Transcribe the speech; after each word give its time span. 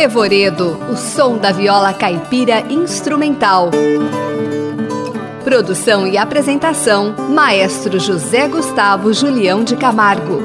Revoredo, 0.00 0.78
o 0.90 0.96
som 0.96 1.36
da 1.36 1.52
viola 1.52 1.92
caipira 1.92 2.60
instrumental. 2.72 3.70
Produção 5.44 6.06
e 6.06 6.16
apresentação: 6.16 7.14
Maestro 7.28 8.00
José 8.00 8.48
Gustavo 8.48 9.12
Julião 9.12 9.62
de 9.62 9.76
Camargo. 9.76 10.40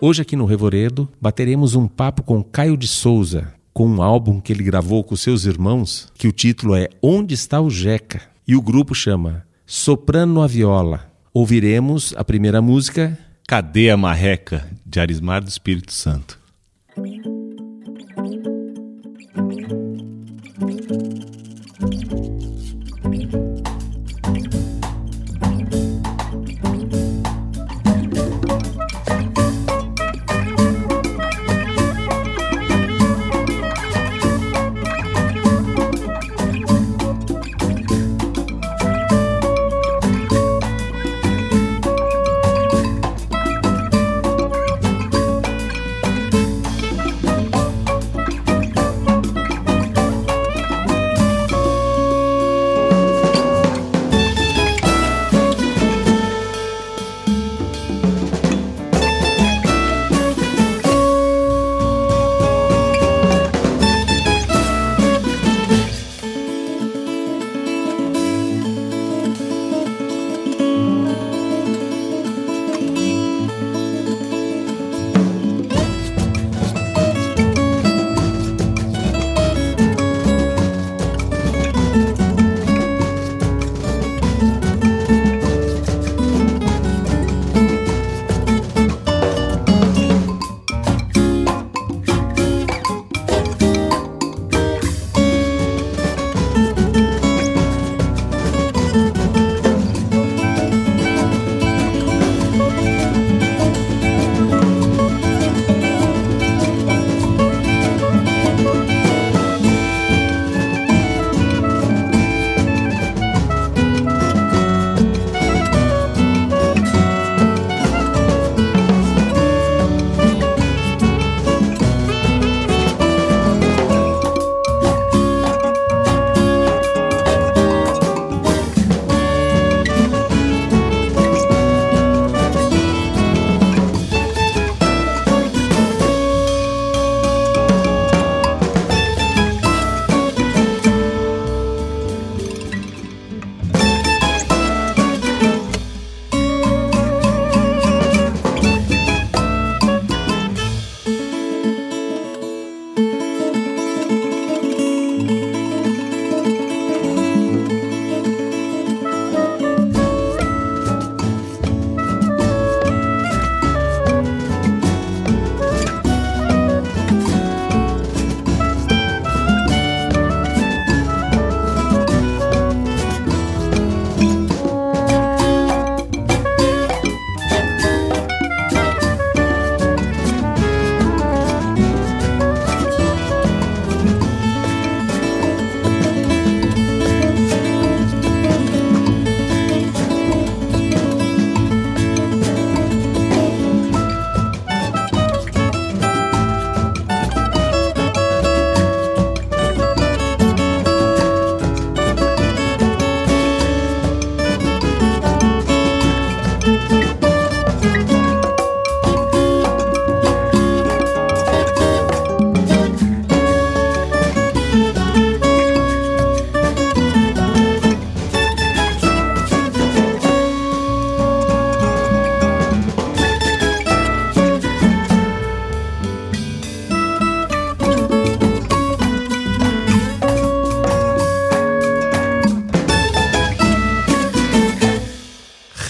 Hoje 0.00 0.22
aqui 0.22 0.34
no 0.34 0.44
Revoredo 0.44 1.08
bateremos 1.20 1.76
um 1.76 1.86
papo 1.86 2.24
com 2.24 2.42
Caio 2.42 2.76
de 2.76 2.88
Souza, 2.88 3.54
com 3.76 3.86
um 3.86 4.00
álbum 4.00 4.40
que 4.40 4.54
ele 4.54 4.64
gravou 4.64 5.04
com 5.04 5.14
seus 5.14 5.44
irmãos, 5.44 6.10
que 6.14 6.26
o 6.26 6.32
título 6.32 6.74
é 6.74 6.88
Onde 7.02 7.34
está 7.34 7.60
o 7.60 7.68
Jeca? 7.68 8.22
E 8.48 8.56
o 8.56 8.62
grupo 8.62 8.94
chama 8.94 9.44
Soprano 9.66 10.40
a 10.40 10.46
Viola. 10.46 11.12
Ouviremos 11.30 12.14
a 12.16 12.24
primeira 12.24 12.62
música 12.62 13.18
Cadê 13.46 13.90
a 13.90 13.96
Marreca, 13.98 14.66
de 14.86 14.98
Arismar 14.98 15.42
do 15.44 15.48
Espírito 15.48 15.92
Santo. 15.92 16.38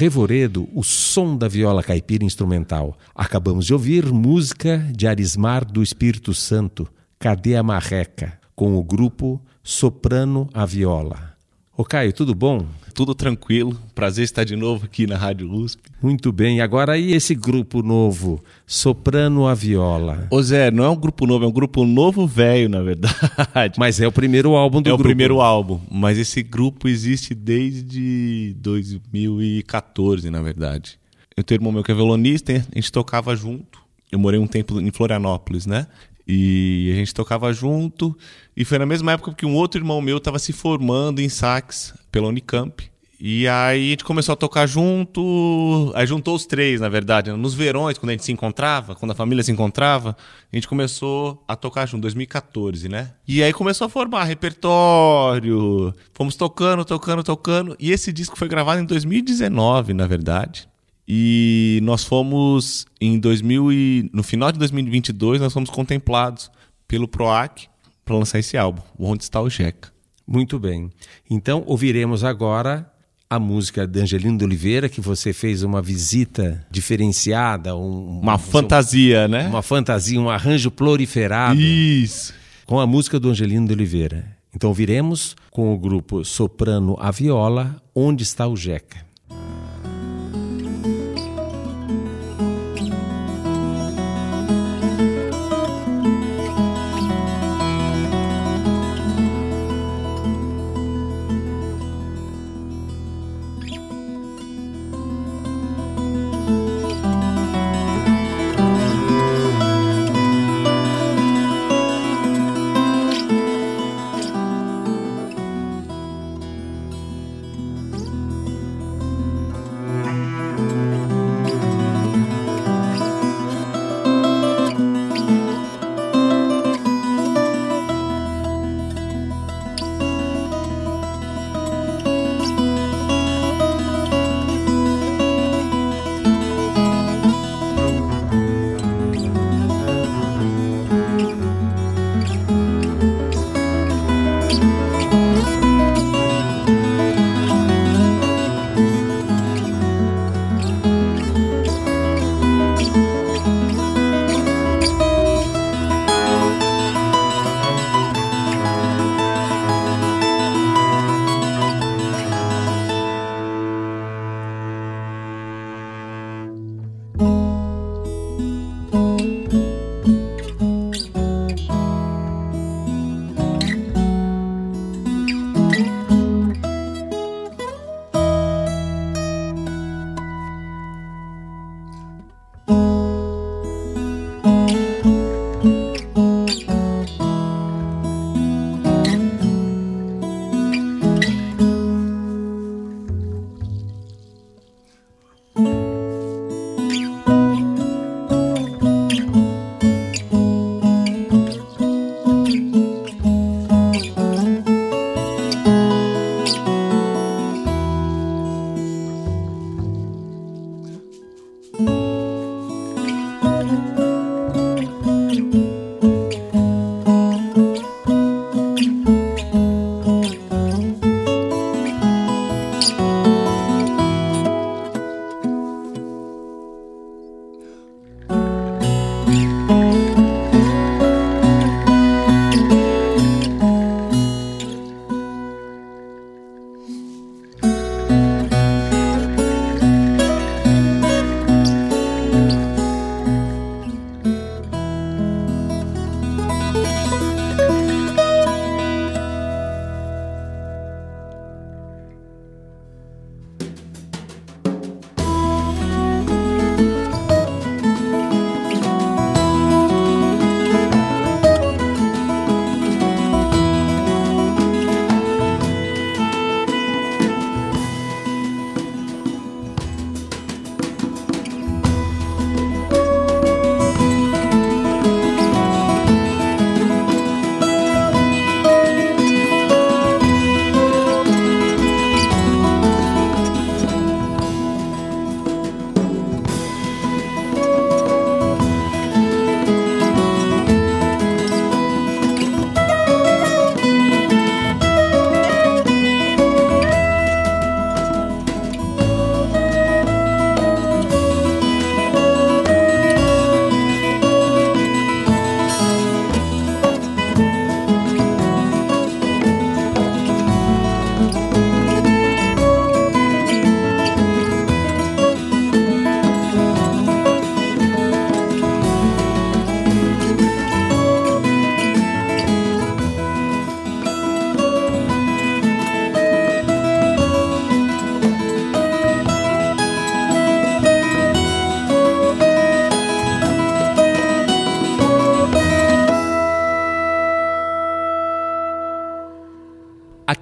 Revoredo, 0.06 0.68
o 0.72 0.84
som 0.84 1.36
da 1.36 1.48
viola 1.48 1.82
caipira 1.82 2.22
instrumental. 2.22 2.96
Acabamos 3.12 3.66
de 3.66 3.72
ouvir 3.72 4.06
música 4.06 4.78
de 4.94 5.04
Arismar 5.04 5.64
do 5.64 5.82
Espírito 5.82 6.32
Santo, 6.32 6.86
Cadê 7.18 7.56
a 7.56 7.62
Marreca, 7.64 8.38
com 8.54 8.76
o 8.76 8.84
grupo 8.84 9.42
Soprano 9.64 10.48
a 10.54 10.64
Viola. 10.64 11.34
Ô 11.76 11.84
Caio, 11.84 12.12
tudo 12.12 12.36
bom? 12.36 12.64
Tudo 12.96 13.14
tranquilo. 13.14 13.78
Prazer 13.94 14.25
estar 14.25 14.43
de 14.43 14.56
novo 14.56 14.87
aqui 14.87 15.06
na 15.06 15.19
Rádio 15.19 15.52
USP. 15.52 15.82
Muito 16.02 16.32
bem. 16.32 16.62
Agora 16.62 16.93
aí 16.93 17.12
esse 17.12 17.34
grupo 17.34 17.82
novo, 17.82 18.43
Soprano 18.66 19.46
a 19.46 19.54
Viola. 19.54 20.26
Ô 20.31 20.43
Zé, 20.43 20.70
não 20.70 20.82
é 20.82 20.88
um 20.88 20.96
grupo 20.96 21.26
novo, 21.26 21.44
é 21.44 21.46
um 21.46 21.52
grupo 21.52 21.84
novo 21.84 22.26
velho, 22.26 22.70
na 22.70 22.81
verdade. 22.81 23.75
Mas 23.76 24.00
é 24.00 24.08
o 24.08 24.12
primeiro 24.12 24.56
álbum 24.56 24.81
do 24.81 24.88
é 24.88 24.90
grupo. 24.93 25.02
É 25.02 25.04
o 25.04 25.08
primeiro 25.08 25.40
álbum, 25.43 25.78
mas 25.90 26.16
esse 26.16 26.43
grupo 26.43 26.88
existe 26.88 27.34
desde 27.34 28.56
2014, 28.58 30.31
na 30.31 30.40
verdade. 30.40 30.99
Eu 31.37 31.44
tenho 31.44 31.60
um 31.60 31.62
irmão 31.62 31.72
meu 31.72 31.84
que 31.84 31.92
é 31.92 31.94
violonista, 31.94 32.52
a 32.52 32.75
gente 32.75 32.90
tocava 32.90 33.37
junto. 33.37 33.78
Eu 34.10 34.19
morei 34.19 34.40
um 34.40 34.46
tempo 34.46 34.81
em 34.81 34.90
Florianópolis, 34.90 35.66
né? 35.66 35.87
E 36.26 36.90
a 36.93 36.96
gente 36.96 37.14
tocava 37.14 37.52
junto. 37.52 38.17
E 38.56 38.64
foi 38.64 38.78
na 38.78 38.87
mesma 38.87 39.12
época 39.12 39.32
que 39.32 39.46
um 39.46 39.55
outro 39.55 39.81
irmão 39.81 40.00
meu 40.00 40.17
estava 40.17 40.38
se 40.38 40.52
formando 40.52 41.20
em 41.20 41.28
sax 41.28 41.94
pela 42.11 42.28
Unicamp. 42.28 42.90
E 43.19 43.49
aí 43.49 43.87
a 43.87 43.90
gente 43.90 44.05
começou 44.05 44.34
a 44.34 44.37
tocar 44.37 44.67
junto, 44.67 45.90
aí 45.94 46.06
juntou 46.06 46.34
os 46.34 46.44
três, 46.44 46.81
na 46.82 46.88
verdade. 46.88 47.31
Né? 47.31 47.37
Nos 47.37 47.55
verões, 47.55 47.96
quando 47.96 48.11
a 48.11 48.12
gente 48.12 48.25
se 48.25 48.32
encontrava, 48.32 48.94
quando 48.94 49.12
a 49.12 49.14
família 49.14 49.43
se 49.43 49.50
encontrava, 49.50 50.14
a 50.52 50.56
gente 50.56 50.69
começou 50.69 51.43
a 51.49 51.56
tocar 51.56 51.87
junto, 51.87 52.02
2014, 52.02 52.88
né? 52.88 53.12
E 53.26 53.43
aí 53.43 53.52
começou 53.55 53.87
a 53.87 53.88
formar 53.88 54.25
repertório, 54.25 55.94
fomos 56.12 56.37
tocando, 56.37 56.84
tocando, 56.84 57.23
tocando. 57.23 57.75
E 57.81 57.90
esse 57.90 58.12
disco 58.12 58.37
foi 58.37 58.49
gravado 58.49 58.82
em 58.82 58.84
2019, 58.84 59.94
na 59.94 60.06
verdade. 60.06 60.69
E 61.08 61.78
nós 61.82 62.02
fomos 62.04 62.84
em 63.00 63.18
2000 63.18 63.72
e 63.72 64.10
no 64.12 64.22
final 64.22 64.50
de 64.50 64.58
2022 64.58 65.40
nós 65.40 65.52
fomos 65.52 65.70
contemplados 65.70 66.50
pelo 66.88 67.06
Proac 67.06 67.68
para 68.04 68.16
lançar 68.16 68.38
esse 68.38 68.56
álbum, 68.56 68.82
Onde 68.98 69.22
está 69.22 69.40
o 69.40 69.48
Jeca. 69.48 69.92
Muito 70.26 70.58
bem. 70.58 70.90
Então 71.30 71.62
ouviremos 71.66 72.24
agora 72.24 72.90
a 73.28 73.38
música 73.38 73.86
de 73.86 74.00
Angelino 74.00 74.38
de 74.38 74.44
Oliveira, 74.44 74.88
que 74.88 75.00
você 75.00 75.32
fez 75.32 75.62
uma 75.62 75.82
visita 75.82 76.64
diferenciada, 76.70 77.76
um, 77.76 78.20
uma 78.20 78.36
um, 78.36 78.38
fantasia, 78.38 79.26
né? 79.26 79.48
Uma 79.48 79.62
fantasia, 79.62 80.20
um 80.20 80.30
arranjo 80.30 80.70
proliferado. 80.70 81.60
Isso. 81.60 82.32
Com 82.64 82.80
a 82.80 82.86
música 82.86 83.18
do 83.18 83.28
Angelino 83.28 83.66
de 83.66 83.72
Oliveira. 83.72 84.36
Então 84.54 84.70
ouviremos 84.70 85.36
com 85.50 85.72
o 85.74 85.78
grupo 85.78 86.24
Soprano 86.24 86.96
a 86.98 87.10
Viola, 87.10 87.80
Onde 87.94 88.22
está 88.22 88.46
o 88.46 88.56
Jeca. 88.56 89.05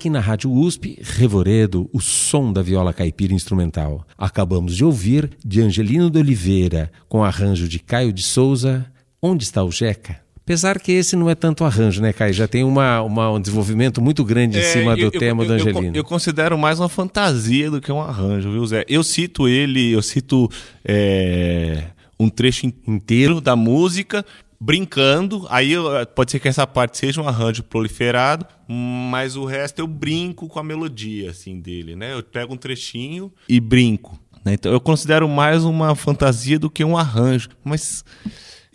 Aqui 0.04 0.11
na 0.11 0.20
Rádio 0.20 0.52
USP, 0.52 0.99
Revoredo, 1.00 1.88
o 1.90 1.99
som 1.99 2.52
da 2.52 2.61
viola 2.61 2.92
caipira 2.92 3.32
instrumental. 3.32 4.06
Acabamos 4.18 4.76
de 4.76 4.84
ouvir 4.84 5.30
de 5.42 5.62
Angelino 5.62 6.11
de 6.11 6.18
Oliveira, 6.18 6.92
com 7.08 7.25
arranjo 7.25 7.66
de 7.66 7.78
Caio 7.78 8.12
de 8.12 8.23
Souza, 8.23 8.84
Onde 9.23 9.44
está 9.44 9.64
o 9.64 9.73
Jeca? 9.73 10.20
Apesar 10.42 10.78
que 10.78 10.92
esse 10.92 11.16
não 11.16 11.30
é 11.30 11.34
tanto 11.34 11.64
arranjo, 11.64 12.02
né, 12.02 12.12
Caio? 12.12 12.34
Já 12.34 12.46
tem 12.46 12.62
uma, 12.64 13.00
uma 13.00 13.30
um 13.30 13.40
desenvolvimento 13.40 14.02
muito 14.02 14.23
grande 14.23 14.58
em 14.58 14.61
é, 14.61 14.64
cima 14.64 14.94
do 14.94 15.11
tema 15.11 15.42
eu, 15.42 15.46
do 15.46 15.52
Angelino. 15.54 15.87
Eu, 15.87 15.94
eu, 15.94 16.04
considero 16.04 16.58
mais 16.58 16.78
uma 16.78 16.90
fantasia 16.90 17.70
do 17.70 17.80
que 17.80 17.90
um 17.90 17.99
arranjo, 17.99 18.52
viu, 18.52 18.66
Zé? 18.66 18.84
Eu 18.87 19.02
cito 19.02 19.49
ele, 19.49 19.90
eu 19.90 20.02
cito 20.02 20.50
é, 20.84 21.84
um 22.20 22.28
trecho 22.28 22.66
inteiro 22.87 23.40
da 23.40 23.56
música 23.56 24.23
brincando. 24.64 25.47
Aí 25.50 25.75
pode 26.14 26.30
ser 26.30 26.40
que 26.40 26.49
essa 26.49 26.66
parte 26.66 26.97
seja 26.97 27.21
um 27.21 27.28
arranjo 27.28 27.62
proliferado, 27.62 28.47
mas 28.66 29.37
o 29.37 29.44
resto 29.44 29.80
eu 29.80 29.87
brinco 29.87 30.49
com 30.49 30.59
a 30.59 30.64
melodia 30.64 31.30
assim 31.30 31.61
dele, 31.61 31.94
né? 31.94 32.14
Eu 32.14 32.23
pego 32.23 32.54
um 32.54 32.56
trechinho 32.56 33.30
e 33.47 33.61
brinco. 33.61 34.18
Né? 34.44 34.54
Então 34.54 34.73
eu 34.73 34.80
considero 34.80 35.28
mais 35.28 35.64
uma 35.64 35.94
fantasia 35.94 36.59
do 36.59 36.71
que 36.71 36.83
um 36.83 36.97
arranjo, 36.97 37.50
mas 37.62 38.04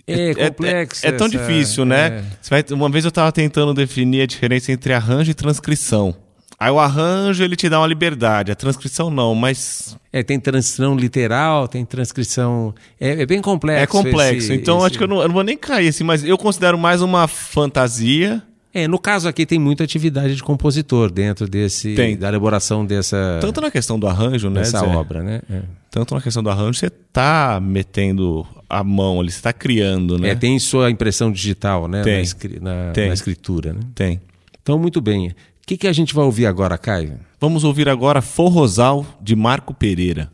é, 0.06 0.14
é, 0.14 0.30
é 0.30 0.50
complexo. 0.50 1.06
É, 1.06 1.10
é, 1.10 1.14
é 1.14 1.18
tão 1.18 1.28
essa, 1.28 1.38
difícil, 1.38 1.86
né? 1.86 2.24
Vai, 2.48 2.64
uma 2.72 2.90
vez 2.90 3.04
eu 3.04 3.10
estava 3.10 3.32
tentando 3.32 3.74
definir 3.74 4.22
a 4.22 4.26
diferença 4.28 4.72
entre 4.72 4.94
arranjo 4.94 5.32
e 5.32 5.34
transcrição. 5.34 6.16
Aí 6.60 6.70
o 6.70 6.78
arranjo 6.78 7.42
ele 7.42 7.56
te 7.56 7.70
dá 7.70 7.80
uma 7.80 7.88
liberdade, 7.88 8.52
a 8.52 8.56
transcrição 8.56 9.10
não, 9.10 9.34
mas. 9.34 9.98
É, 10.12 10.22
tem 10.22 10.38
transcrição 10.38 10.94
literal, 10.98 11.70
tem 11.70 11.86
transcrição. 11.86 12.76
É, 13.00 13.22
é 13.22 13.26
bem 13.26 13.42
complexo. 13.42 13.84
É 13.84 13.88
complexo. 13.88 14.52
Esse, 14.52 14.54
então 14.56 14.78
esse... 14.80 14.88
acho 14.88 14.98
que 14.98 15.04
eu 15.06 15.08
não, 15.08 15.22
eu 15.22 15.28
não, 15.30 15.36
vou 15.36 15.44
nem 15.44 15.56
cair 15.56 15.88
assim, 15.88 16.04
mas 16.04 16.22
eu 16.24 16.38
considero 16.38 16.78
mais 16.78 17.02
uma 17.02 17.30
fantasia. 17.30 18.44
É, 18.74 18.88
no 18.88 19.00
caso 19.00 19.28
aqui 19.30 19.46
tem 19.46 19.58
muita 19.58 19.86
atividade 19.86 20.36
de 20.36 20.44
compositor 20.44 21.10
dentro 21.10 21.48
desse 21.48 21.96
tem. 21.96 22.16
da 22.16 22.28
elaboração 22.28 22.86
dessa 22.86 23.40
tanto 23.42 23.62
na 23.62 23.72
questão 23.72 23.98
do 23.98 24.06
arranjo, 24.06 24.48
né, 24.50 24.60
dessa 24.60 24.86
obra, 24.86 25.24
né? 25.24 25.42
É. 25.50 25.62
Tanto 25.90 26.14
na 26.14 26.22
questão 26.22 26.44
do 26.44 26.50
arranjo, 26.52 26.78
você 26.78 26.88
está 26.88 27.60
metendo 27.60 28.46
a 28.70 28.84
mão 28.84 29.22
ali, 29.22 29.32
você 29.32 29.38
está 29.38 29.54
criando, 29.54 30.20
né? 30.20 30.32
É, 30.32 30.36
tem 30.36 30.60
sua 30.60 30.92
impressão 30.92 31.32
digital, 31.32 31.88
né? 31.88 32.04
Tem. 32.04 32.24
Na, 32.62 32.88
na, 32.88 32.92
tem. 32.92 33.08
na 33.08 33.14
escritura, 33.14 33.74
né? 33.74 33.80
Tem. 33.96 34.22
Então, 34.62 34.78
muito 34.78 35.02
bem. 35.02 35.34
Que, 35.70 35.78
que 35.78 35.88
a 35.88 35.94
gente 35.94 36.16
vai 36.16 36.26
ouvir 36.26 36.48
agora, 36.48 36.80
Caio? 36.80 37.20
Vamos 37.40 37.64
ouvir 37.64 37.88
agora 37.88 38.24
Forrosal, 38.24 39.06
de 39.22 39.36
Marco 39.36 39.72
Pereira. 39.72 40.32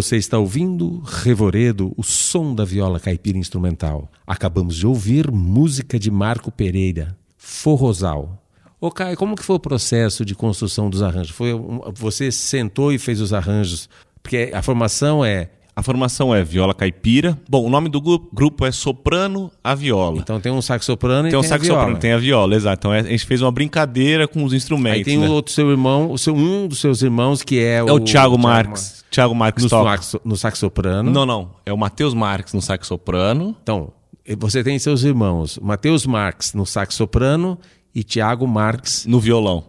Você 0.00 0.16
está 0.16 0.38
ouvindo 0.38 1.02
Revoredo, 1.04 1.92
o 1.94 2.02
som 2.02 2.54
da 2.54 2.64
viola 2.64 2.98
caipira 2.98 3.36
instrumental. 3.36 4.10
Acabamos 4.26 4.74
de 4.74 4.86
ouvir 4.86 5.30
música 5.30 5.98
de 5.98 6.10
Marco 6.10 6.50
Pereira, 6.50 7.14
Forrosal. 7.36 8.42
Ô 8.80 8.90
Caio, 8.90 9.14
como 9.14 9.36
que 9.36 9.44
foi 9.44 9.56
o 9.56 9.60
processo 9.60 10.24
de 10.24 10.34
construção 10.34 10.88
dos 10.88 11.02
arranjos? 11.02 11.36
Foi 11.36 11.52
você 11.92 12.32
sentou 12.32 12.94
e 12.94 12.98
fez 12.98 13.20
os 13.20 13.34
arranjos? 13.34 13.90
Porque 14.22 14.50
a 14.54 14.62
formação 14.62 15.22
é 15.22 15.50
a 15.74 15.82
formação 15.82 16.34
é 16.34 16.42
viola 16.42 16.74
caipira. 16.74 17.38
Bom, 17.48 17.64
o 17.64 17.70
nome 17.70 17.88
do 17.88 18.00
grupo 18.00 18.66
é 18.66 18.72
Soprano 18.72 19.50
a 19.62 19.74
Viola. 19.74 20.18
Então 20.18 20.40
tem 20.40 20.50
um 20.50 20.60
sax 20.60 20.84
soprano 20.84 21.28
e 21.28 21.30
tem, 21.30 21.38
um 21.38 21.42
sax 21.42 21.66
soprano, 21.66 21.98
tem 21.98 22.12
a 22.12 22.18
viola, 22.18 22.54
exato. 22.54 22.80
Então 22.80 22.92
é, 22.92 23.00
a 23.00 23.02
gente 23.02 23.24
fez 23.24 23.40
uma 23.40 23.52
brincadeira 23.52 24.26
com 24.26 24.44
os 24.44 24.52
instrumentos. 24.52 24.98
Aí 24.98 25.04
tem 25.04 25.18
né? 25.18 25.28
o 25.28 25.32
outro 25.32 25.52
seu 25.52 25.70
irmão, 25.70 26.10
o 26.10 26.18
seu, 26.18 26.34
um 26.34 26.66
dos 26.66 26.80
seus 26.80 27.02
irmãos 27.02 27.42
que 27.42 27.58
é, 27.58 27.76
é 27.76 27.82
o. 27.82 27.94
o 27.94 28.00
Thiago 28.00 28.38
Marques. 28.38 29.04
Thiago 29.10 29.34
Marques 29.34 29.64
no, 29.64 29.70
sax, 29.70 30.16
no 30.24 30.36
sax 30.36 30.58
soprano. 30.58 31.10
Não, 31.10 31.26
não. 31.26 31.50
É 31.66 31.72
o 31.72 31.78
Matheus 31.78 32.14
Marques 32.14 32.52
no 32.54 32.62
sax 32.62 32.86
soprano. 32.86 33.56
Então, 33.62 33.92
você 34.38 34.62
tem 34.62 34.78
seus 34.78 35.02
irmãos, 35.02 35.58
Matheus 35.60 36.06
Marques 36.06 36.54
no 36.54 36.64
sax 36.64 36.94
soprano 36.94 37.58
e 37.94 38.04
Thiago 38.04 38.46
Marques 38.46 39.06
no 39.06 39.18
violão. 39.18 39.64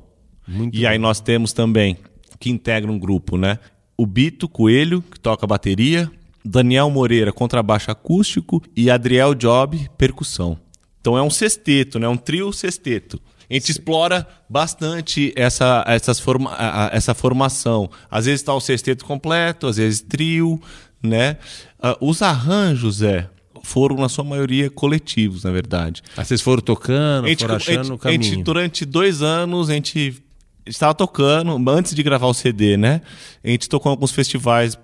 Muito 0.48 0.78
e 0.78 0.86
aí 0.86 0.98
nós 0.98 1.20
temos 1.20 1.54
também 1.54 1.98
que 2.40 2.50
integra 2.50 2.92
um 2.92 3.00
grupo, 3.00 3.38
né? 3.38 3.58
O 4.02 4.06
Bito 4.08 4.50
Coelho, 4.50 5.04
que 5.04 5.20
toca 5.20 5.46
bateria, 5.46 6.12
Daniel 6.44 6.90
Moreira, 6.90 7.32
contrabaixo 7.32 7.92
acústico 7.92 8.60
e 8.76 8.90
Adriel 8.90 9.36
Job, 9.36 9.88
percussão. 9.96 10.58
Então 11.00 11.16
é 11.16 11.22
um 11.22 11.30
sexteto, 11.30 12.00
né? 12.00 12.08
Um 12.08 12.18
trio 12.18 12.52
sexteto. 12.52 13.22
A 13.48 13.54
gente 13.54 13.68
Sim. 13.68 13.74
explora 13.74 14.28
bastante 14.50 15.32
essa, 15.36 15.84
essas 15.86 16.20
forma, 16.20 16.52
essa 16.92 17.14
formação. 17.14 17.92
Às 18.10 18.26
vezes 18.26 18.42
está 18.42 18.56
o 18.56 18.60
sexteto 18.60 19.06
completo, 19.06 19.68
às 19.68 19.78
vezes 19.78 20.02
trio, 20.02 20.60
né? 21.04 21.38
Uh, 21.78 22.10
os 22.10 22.24
arranjos, 22.24 23.04
é, 23.04 23.30
foram 23.62 23.98
na 23.98 24.10
sua 24.10 24.24
maioria 24.24 24.72
coletivos, 24.72 25.44
na 25.44 25.52
verdade. 25.52 26.02
Ah, 26.18 26.26
vocês 26.26 26.42
foram 26.42 26.64
tocando, 26.64 27.28
gente, 27.28 27.42
foram 27.42 27.56
achando 27.56 27.84
gente, 27.84 27.94
o 27.94 27.98
caminho. 28.00 28.24
Gente, 28.24 28.44
durante 28.44 28.84
dois 28.84 29.22
anos, 29.22 29.70
a 29.70 29.74
gente 29.74 30.24
estava 30.66 30.94
tocando, 30.94 31.58
antes 31.70 31.94
de 31.96 32.04
gravar 32.04 32.28
o 32.28 32.34
CD, 32.34 32.78
né? 32.78 33.02
A 33.44 33.50
gente 33.50 33.68
tocou 33.68 33.92
em 33.92 33.94
alguns 33.94 34.12
festivais 34.12 34.78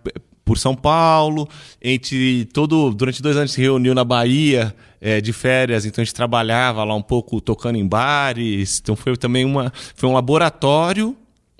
por 0.47 0.57
São 0.57 0.73
Paulo. 0.73 1.47
A 1.83 1.87
gente, 1.87 2.47
todo, 2.53 2.93
durante 2.93 3.21
dois 3.21 3.35
anos, 3.35 3.51
se 3.51 3.61
reuniu 3.61 3.93
na 3.93 4.03
Bahia 4.03 4.73
é, 5.01 5.21
de 5.21 5.33
férias, 5.33 5.85
então 5.85 6.01
a 6.01 6.05
gente 6.05 6.15
trabalhava 6.15 6.83
lá 6.83 6.95
um 6.95 7.01
pouco 7.01 7.39
tocando 7.41 7.77
em 7.77 7.85
bares. 7.85 8.79
Então 8.81 8.95
foi 8.95 9.15
também 9.17 9.45
uma, 9.45 9.71
foi 9.95 10.09
um 10.09 10.13
laboratório 10.13 11.15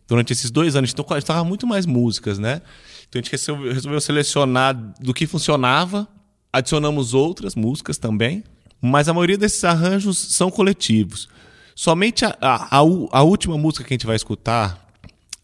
durante 0.08 0.34
esses 0.34 0.49
dois 0.49 0.75
anos. 0.75 0.91
Então 0.91 1.06
a 1.10 1.13
gente 1.15 1.25
tocava 1.25 1.43
muito 1.43 1.67
mais 1.67 1.86
músicas, 1.86 2.39
né? 2.39 2.62
Então 3.08 3.19
a 3.19 3.23
gente 3.23 3.32
resolveu, 3.32 3.73
resolveu 3.73 4.01
selecionar 4.01 4.73
do 4.99 5.13
que 5.13 5.27
funcionava, 5.27 6.08
adicionamos 6.51 7.13
outras 7.13 7.56
músicas 7.56 7.97
também, 7.97 8.43
mas 8.82 9.08
a 9.08 9.13
maioria 9.13 9.38
desses 9.38 9.63
arranjos 9.63 10.17
são 10.17 10.49
coletivos. 10.49 11.30
Somente 11.80 12.26
a, 12.26 12.36
a, 12.42 12.78
a, 12.80 13.22
última 13.22 13.56
música 13.56 13.84
que 13.84 13.94
a 13.94 13.96
gente 13.96 14.08
vai 14.08 14.16
escutar 14.16 14.84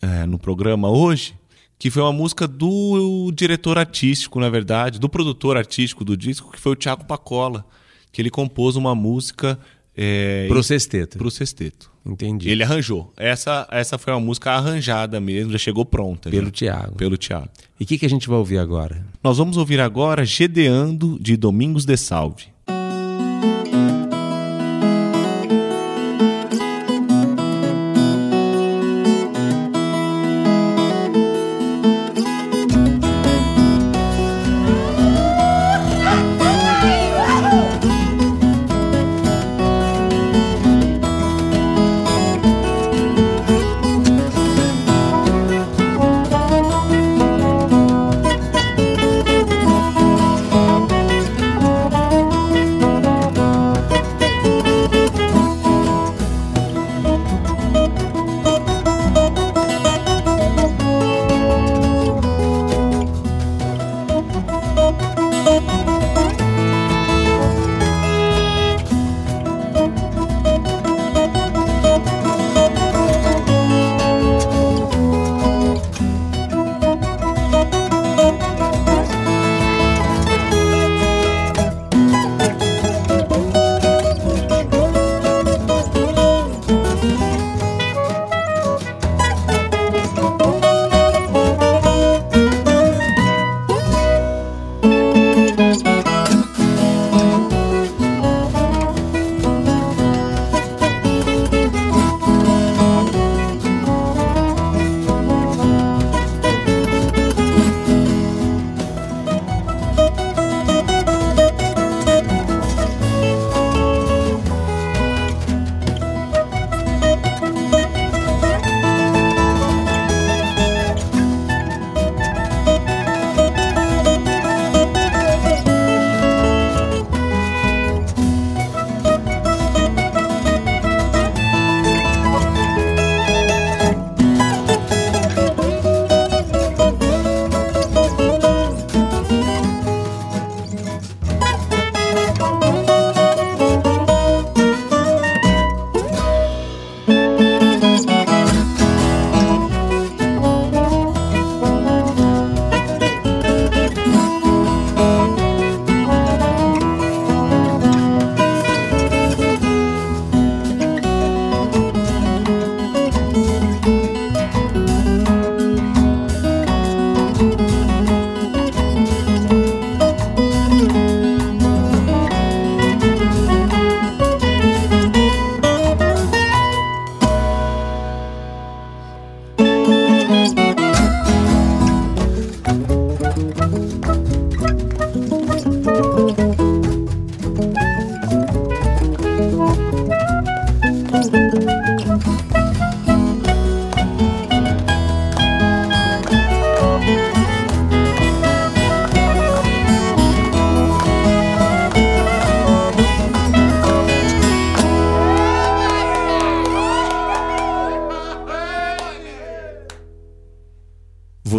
é, 0.01 0.25
no 0.25 0.39
programa 0.39 0.89
hoje 0.89 1.35
que 1.77 1.91
foi 1.91 2.01
uma 2.01 2.11
música 2.11 2.47
do 2.47 3.31
diretor 3.35 3.77
artístico, 3.77 4.39
na 4.39 4.49
verdade, 4.49 4.99
do 4.99 5.07
produtor 5.07 5.57
artístico 5.57 6.03
do 6.03 6.17
disco, 6.17 6.51
que 6.51 6.59
foi 6.59 6.71
o 6.71 6.75
Tiago 6.75 7.05
Pacola, 7.05 7.63
que 8.11 8.19
ele 8.21 8.31
compôs 8.31 8.75
uma 8.75 8.95
música 8.95 9.59
é, 9.95 10.47
pro 10.47 10.63
sexteto. 10.63 11.17
Pro 11.19 11.29
sexteto. 11.29 11.91
Entendi. 12.03 12.49
Ele 12.49 12.63
arranjou. 12.63 13.13
Essa, 13.15 13.67
essa 13.69 13.97
foi 13.99 14.13
uma 14.13 14.19
música 14.21 14.53
arranjada 14.53 15.19
mesmo, 15.19 15.51
já 15.51 15.57
chegou 15.59 15.85
pronta. 15.85 16.31
Pelo 16.31 16.45
já. 16.45 16.51
Tiago. 16.51 16.95
Pelo 16.95 17.17
Tiago. 17.17 17.49
E 17.79 17.83
o 17.83 17.85
que, 17.85 17.99
que 17.99 18.05
a 18.07 18.09
gente 18.09 18.27
vai 18.27 18.39
ouvir 18.39 18.57
agora? 18.57 19.05
Nós 19.21 19.37
vamos 19.37 19.57
ouvir 19.57 19.79
agora 19.79 20.25
Gedeando 20.25 21.19
de 21.19 21.37
Domingos 21.37 21.85
de 21.85 21.97
Salve. 21.97 22.52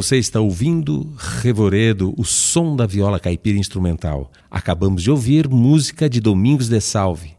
Você 0.04 0.18
está 0.18 0.38
ouvindo 0.38 1.10
Revoredo, 1.40 2.12
o 2.18 2.24
som 2.26 2.76
da 2.76 2.84
viola 2.84 3.18
caipira 3.18 3.56
instrumental. 3.56 4.30
Acabamos 4.50 5.02
de 5.02 5.10
ouvir 5.10 5.48
música 5.48 6.10
de 6.10 6.20
Domingos 6.20 6.68
de 6.68 6.78
Salve, 6.78 7.30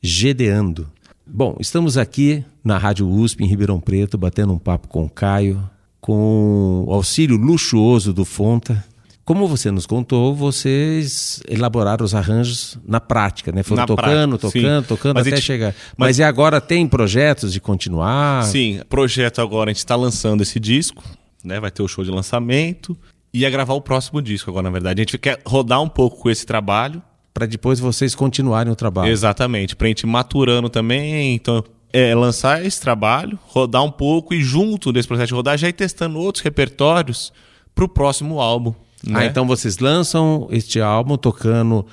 Gedeando. 0.00 0.88
Bom, 1.26 1.56
estamos 1.58 1.98
aqui 1.98 2.44
na 2.62 2.78
Rádio 2.78 3.08
USP 3.10 3.42
em 3.42 3.48
Ribeirão 3.48 3.80
Preto, 3.80 4.16
batendo 4.16 4.52
um 4.52 4.58
papo 4.58 4.86
com 4.86 5.02
o 5.04 5.10
Caio, 5.10 5.68
com 6.00 6.84
o 6.86 6.92
auxílio 6.94 7.36
luxuoso 7.36 8.12
do 8.12 8.24
Fonta. 8.24 8.84
Como 9.24 9.48
você 9.48 9.72
nos 9.72 9.84
contou, 9.84 10.32
vocês 10.32 11.42
elaboraram 11.48 12.04
os 12.04 12.14
arranjos 12.14 12.78
na 12.86 13.00
prática, 13.00 13.50
né? 13.50 13.64
Foram 13.64 13.80
Na 13.82 13.86
tocando, 13.88 14.38
prática, 14.38 14.60
tocando, 14.60 14.82
sim. 14.82 14.88
tocando 14.88 15.14
Mas 15.16 15.26
até 15.26 15.36
gente- 15.36 15.44
chegar. 15.44 15.74
mas- 15.98 16.10
Mas... 16.10 16.18
e 16.20 16.22
agora 16.22 16.60
tem 16.60 16.86
projetos 16.86 17.52
de 17.52 17.60
continuar? 17.60 18.44
Sim, 18.44 18.80
projeto 18.88 19.40
agora, 19.40 19.70
a 19.70 19.72
gente 19.72 19.78
está 19.80 19.96
lançando 19.96 20.40
esse 20.42 20.60
disco, 20.60 21.02
né? 21.44 21.60
Vai 21.60 21.70
ter 21.70 21.82
o 21.82 21.88
show 21.88 22.04
de 22.04 22.10
lançamento. 22.10 22.96
E 23.32 23.40
ia 23.40 23.50
gravar 23.50 23.74
o 23.74 23.80
próximo 23.80 24.20
disco 24.20 24.50
agora, 24.50 24.64
na 24.64 24.70
verdade. 24.70 25.00
A 25.00 25.04
gente 25.04 25.18
quer 25.18 25.40
rodar 25.46 25.80
um 25.80 25.88
pouco 25.88 26.18
com 26.18 26.30
esse 26.30 26.44
trabalho. 26.44 27.02
Para 27.32 27.46
depois 27.46 27.80
vocês 27.80 28.14
continuarem 28.14 28.70
o 28.70 28.76
trabalho. 28.76 29.10
Exatamente, 29.10 29.74
pra 29.74 29.88
gente 29.88 30.02
ir 30.02 30.06
maturando 30.06 30.68
também. 30.68 31.34
Então, 31.34 31.64
é 31.92 32.14
lançar 32.14 32.64
esse 32.64 32.80
trabalho, 32.80 33.38
rodar 33.46 33.82
um 33.82 33.90
pouco 33.90 34.34
e 34.34 34.42
junto 34.42 34.92
desse 34.92 35.08
processo 35.08 35.28
de 35.28 35.34
rodar, 35.34 35.56
já 35.56 35.68
ir 35.68 35.72
testando 35.72 36.18
outros 36.18 36.42
repertórios 36.42 37.32
pro 37.74 37.88
próximo 37.88 38.40
álbum. 38.40 38.74
Ah, 39.08 39.20
né? 39.20 39.26
então 39.26 39.46
vocês 39.46 39.78
lançam 39.78 40.46
este 40.50 40.80
álbum 40.80 41.16
tocando 41.16 41.86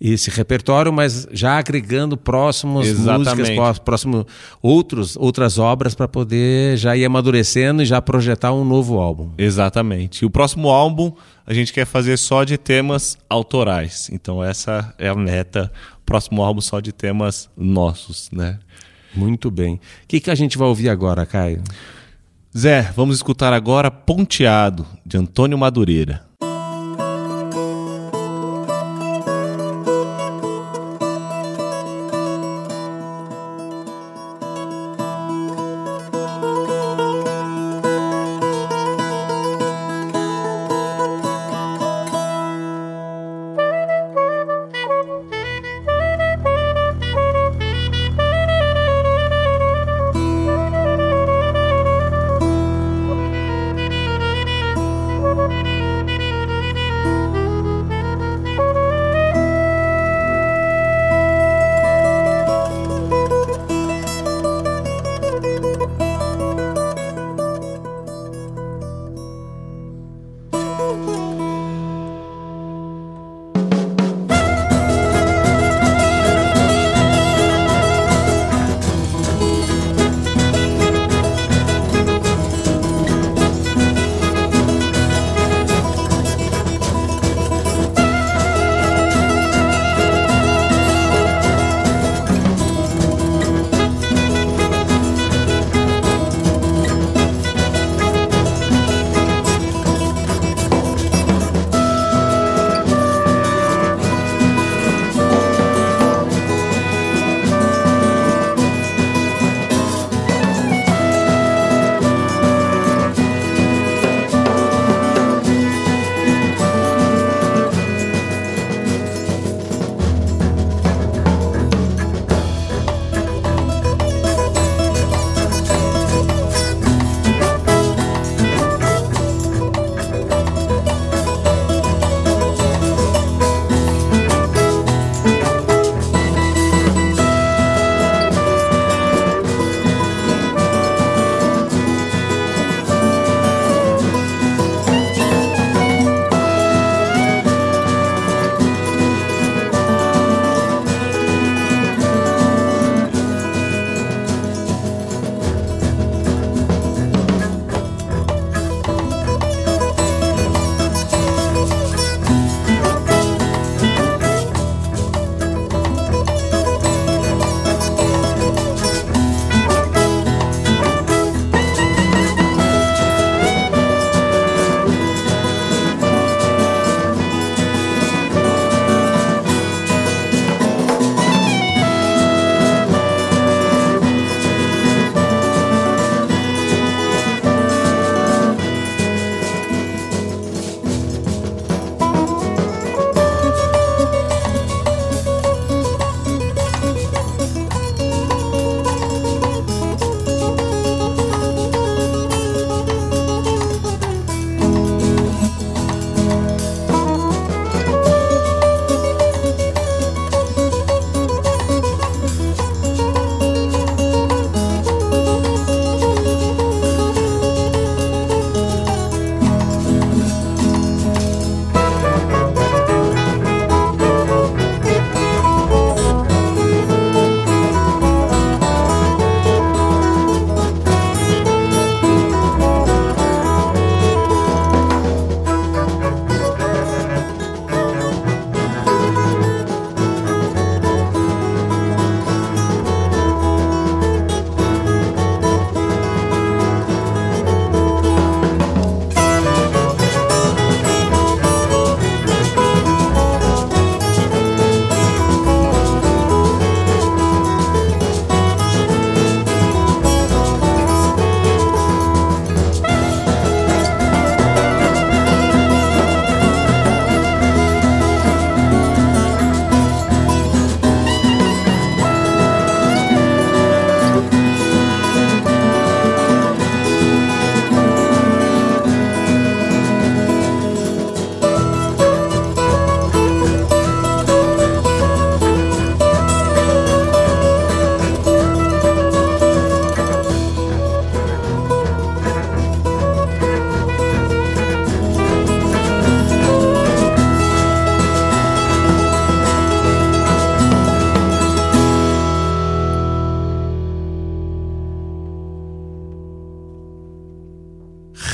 esse 0.00 0.30
repertório, 0.30 0.92
mas 0.92 1.26
já 1.32 1.58
agregando 1.58 2.16
próximas 2.16 2.86
Exatamente. 2.86 3.38
músicas, 3.38 3.78
próximo 3.78 4.26
outros 4.60 5.16
outras 5.16 5.58
obras 5.58 5.94
para 5.94 6.06
poder 6.06 6.76
já 6.76 6.96
ir 6.96 7.04
amadurecendo 7.04 7.82
e 7.82 7.86
já 7.86 8.00
projetar 8.02 8.52
um 8.52 8.64
novo 8.64 8.98
álbum. 8.98 9.30
Exatamente. 9.38 10.22
E 10.22 10.26
o 10.26 10.30
próximo 10.30 10.68
álbum 10.68 11.12
a 11.46 11.54
gente 11.54 11.72
quer 11.72 11.86
fazer 11.86 12.16
só 12.18 12.44
de 12.44 12.58
temas 12.58 13.16
autorais. 13.28 14.10
Então 14.12 14.44
essa 14.44 14.94
é 14.98 15.08
a 15.08 15.14
meta. 15.14 15.72
Próximo 16.04 16.42
álbum 16.42 16.60
só 16.60 16.78
de 16.78 16.92
temas 16.92 17.48
nossos, 17.56 18.30
né? 18.30 18.58
Muito 19.14 19.50
bem. 19.50 19.74
O 19.74 19.80
que, 20.06 20.20
que 20.20 20.30
a 20.30 20.34
gente 20.34 20.58
vai 20.58 20.68
ouvir 20.68 20.90
agora, 20.90 21.24
Caio? 21.24 21.62
Zé, 22.56 22.92
vamos 22.94 23.16
escutar 23.16 23.52
agora 23.52 23.90
Ponteado, 23.90 24.86
de 25.04 25.16
Antônio 25.16 25.58
Madureira. 25.58 26.25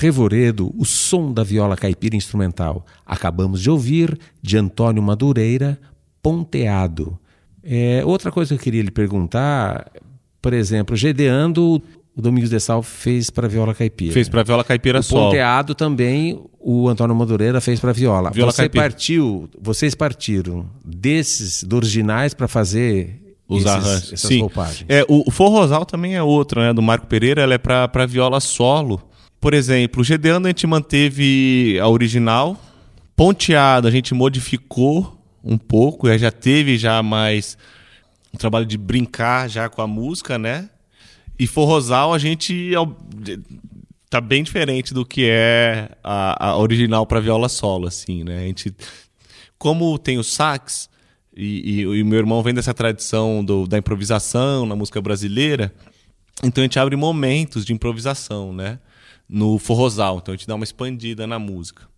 Revoredo, 0.02 0.74
o 0.76 0.84
som 0.84 1.32
da 1.32 1.44
viola 1.44 1.76
caipira 1.76 2.16
instrumental. 2.16 2.84
Acabamos 3.06 3.60
de 3.62 3.70
ouvir, 3.70 4.18
de 4.42 4.56
Antônio 4.58 5.00
Madureira, 5.00 5.78
Ponteado. 6.20 7.16
É, 7.62 8.02
outra 8.04 8.32
coisa 8.32 8.48
que 8.48 8.54
eu 8.54 8.62
queria 8.62 8.82
lhe 8.82 8.90
perguntar, 8.90 9.88
por 10.40 10.52
exemplo, 10.52 10.96
Gedeando, 10.96 11.80
o 12.16 12.20
Domingos 12.20 12.50
de 12.50 12.58
Sal 12.58 12.82
fez 12.82 13.30
para 13.30 13.46
viola 13.46 13.72
caipira. 13.74 14.12
Fez 14.12 14.28
para 14.28 14.42
viola 14.42 14.64
caipira 14.64 14.98
o 14.98 15.02
solo. 15.04 15.26
Ponteado 15.26 15.72
também, 15.74 16.42
o 16.58 16.88
Antônio 16.88 17.14
Madureira 17.14 17.60
fez 17.60 17.78
para 17.78 17.92
viola. 17.92 18.30
Viola 18.32 18.50
Você 18.50 18.62
caipira. 18.62 18.82
partiu, 18.84 19.48
vocês 19.60 19.94
partiram 19.94 20.66
desses, 20.84 21.62
dos 21.62 21.76
originais 21.76 22.34
para 22.34 22.48
fazer 22.48 23.20
Os 23.48 23.64
arranjos. 23.66 24.12
essas 24.12 24.28
Sim. 24.28 24.40
roupagens. 24.40 24.84
É, 24.88 25.04
o, 25.08 25.22
o 25.28 25.30
Forrosal 25.30 25.86
também 25.86 26.16
é 26.16 26.22
outro, 26.22 26.60
né? 26.60 26.72
Do 26.72 26.82
Marco 26.82 27.06
Pereira, 27.06 27.42
ela 27.42 27.54
é 27.54 27.58
para 27.58 28.04
viola 28.06 28.40
solo. 28.40 29.00
Por 29.42 29.54
exemplo, 29.54 30.02
o 30.02 30.04
Gedeano 30.04 30.46
a 30.46 30.50
gente 30.50 30.64
manteve 30.68 31.76
a 31.80 31.88
original. 31.88 32.56
Ponteado 33.16 33.88
a 33.88 33.90
gente 33.90 34.14
modificou 34.14 35.20
um 35.42 35.58
pouco, 35.58 36.16
já 36.16 36.30
teve 36.30 36.78
já 36.78 37.02
mais 37.02 37.58
um 38.32 38.38
trabalho 38.38 38.64
de 38.64 38.78
brincar 38.78 39.50
já 39.50 39.68
com 39.68 39.82
a 39.82 39.86
música, 39.88 40.38
né? 40.38 40.70
E 41.36 41.48
Forrosal 41.48 42.14
a 42.14 42.18
gente 42.20 42.72
ao- 42.76 42.96
tá 44.08 44.20
bem 44.20 44.44
diferente 44.44 44.94
do 44.94 45.04
que 45.04 45.26
é 45.28 45.88
a, 46.04 46.50
a 46.50 46.56
original 46.56 47.04
para 47.04 47.18
viola 47.18 47.48
solo, 47.48 47.88
assim, 47.88 48.22
né? 48.22 48.44
A 48.44 48.46
gente, 48.46 48.72
como 49.58 49.98
tem 49.98 50.18
o 50.18 50.22
sax 50.24 50.88
e 51.36 51.84
o 51.84 52.06
meu 52.06 52.20
irmão 52.20 52.44
vem 52.44 52.54
dessa 52.54 52.72
tradição 52.72 53.44
do- 53.44 53.66
da 53.66 53.76
improvisação 53.76 54.66
na 54.66 54.76
música 54.76 55.00
brasileira, 55.02 55.74
então 56.44 56.62
a 56.62 56.64
gente 56.64 56.78
abre 56.78 56.94
momentos 56.94 57.64
de 57.64 57.72
improvisação, 57.72 58.52
né? 58.52 58.78
No 59.28 59.58
forrosal, 59.58 60.18
então 60.18 60.34
a 60.34 60.36
gente 60.36 60.46
dá 60.46 60.54
uma 60.54 60.64
expandida 60.64 61.26
na 61.26 61.38
música. 61.38 61.88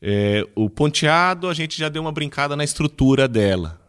É, 0.00 0.46
o 0.54 0.68
ponteado 0.68 1.48
a 1.48 1.54
gente 1.54 1.78
já 1.78 1.88
deu 1.88 2.02
uma 2.02 2.12
brincada 2.12 2.54
na 2.54 2.62
estrutura 2.62 3.26
dela. 3.26 3.80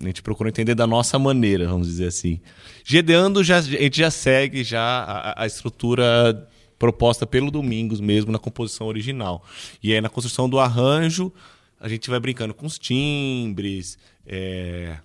A 0.00 0.06
gente 0.06 0.22
procurou 0.22 0.48
entender 0.48 0.74
da 0.74 0.86
nossa 0.86 1.18
maneira, 1.18 1.68
vamos 1.68 1.86
dizer 1.86 2.08
assim. 2.08 2.40
Gedeando, 2.84 3.44
já, 3.44 3.58
a 3.58 3.62
gente 3.62 3.98
já 3.98 4.10
segue 4.10 4.64
já 4.64 4.80
a, 4.80 5.42
a 5.42 5.46
estrutura 5.46 6.48
proposta 6.78 7.24
pelo 7.24 7.50
Domingos 7.50 8.00
mesmo 8.00 8.32
na 8.32 8.38
composição 8.38 8.88
original. 8.88 9.44
E 9.82 9.92
aí 9.92 10.00
na 10.00 10.08
construção 10.08 10.48
do 10.48 10.58
arranjo, 10.58 11.32
a 11.78 11.88
gente 11.88 12.10
vai 12.10 12.18
brincando 12.18 12.54
com 12.54 12.66
os 12.66 12.78
timbres, 12.78 13.96
é, 14.26 14.96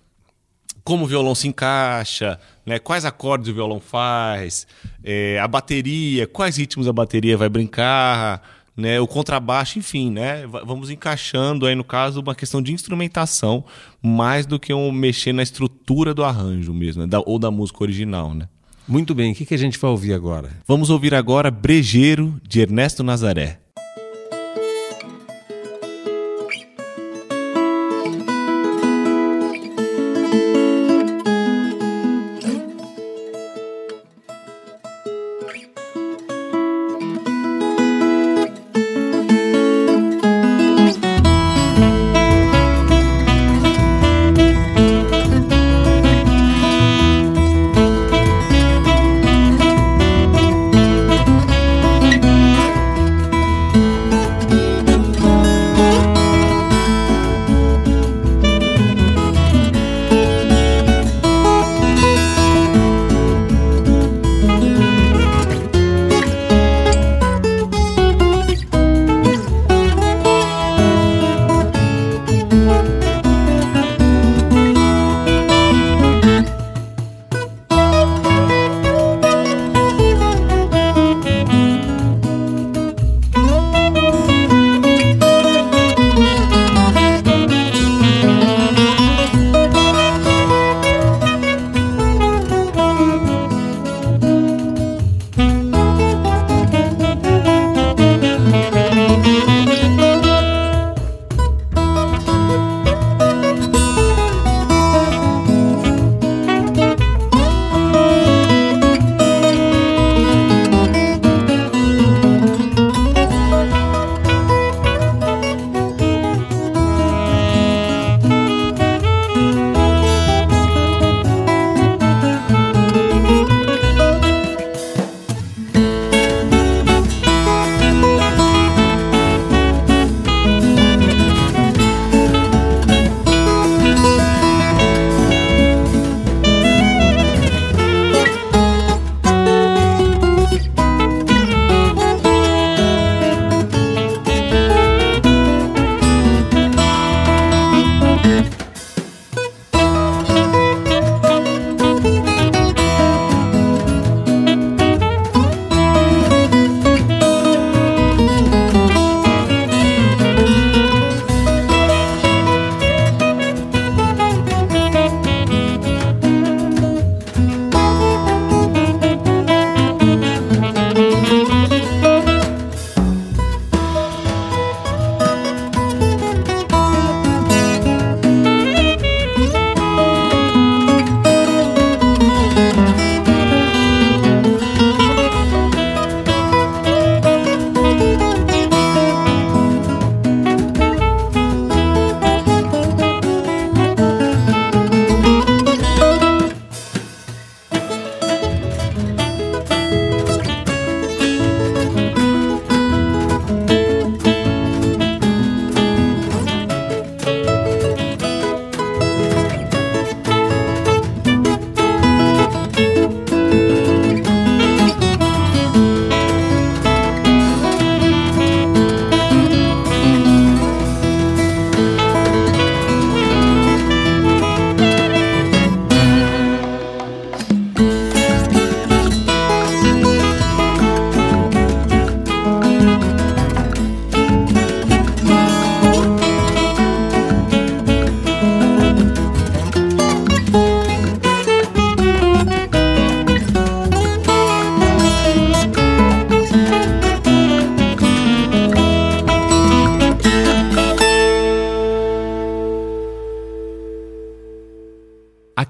como 0.88 1.04
o 1.04 1.06
violão 1.06 1.34
se 1.34 1.46
encaixa, 1.46 2.40
né? 2.64 2.78
quais 2.78 3.04
acordes 3.04 3.50
o 3.50 3.54
violão 3.54 3.78
faz, 3.78 4.66
é, 5.04 5.38
a 5.38 5.46
bateria, 5.46 6.26
quais 6.26 6.56
ritmos 6.56 6.88
a 6.88 6.92
bateria 6.94 7.36
vai 7.36 7.46
brincar, 7.50 8.40
né? 8.74 8.98
o 8.98 9.06
contrabaixo, 9.06 9.78
enfim, 9.78 10.10
né? 10.10 10.46
Va- 10.46 10.64
vamos 10.64 10.88
encaixando 10.88 11.66
aí 11.66 11.74
no 11.74 11.84
caso 11.84 12.22
uma 12.22 12.34
questão 12.34 12.62
de 12.62 12.72
instrumentação 12.72 13.66
mais 14.02 14.46
do 14.46 14.58
que 14.58 14.72
um 14.72 14.90
mexer 14.90 15.34
na 15.34 15.42
estrutura 15.42 16.14
do 16.14 16.24
arranjo 16.24 16.72
mesmo, 16.72 17.02
né? 17.02 17.06
da, 17.06 17.20
ou 17.20 17.38
da 17.38 17.50
música 17.50 17.82
original, 17.82 18.32
né? 18.32 18.48
Muito 18.88 19.14
bem, 19.14 19.32
o 19.32 19.34
que, 19.34 19.44
que 19.44 19.52
a 19.54 19.58
gente 19.58 19.76
vai 19.78 19.90
ouvir 19.90 20.14
agora? 20.14 20.48
Vamos 20.66 20.88
ouvir 20.88 21.14
agora 21.14 21.50
Brejeiro 21.50 22.40
de 22.48 22.62
Ernesto 22.62 23.02
Nazaré. 23.04 23.60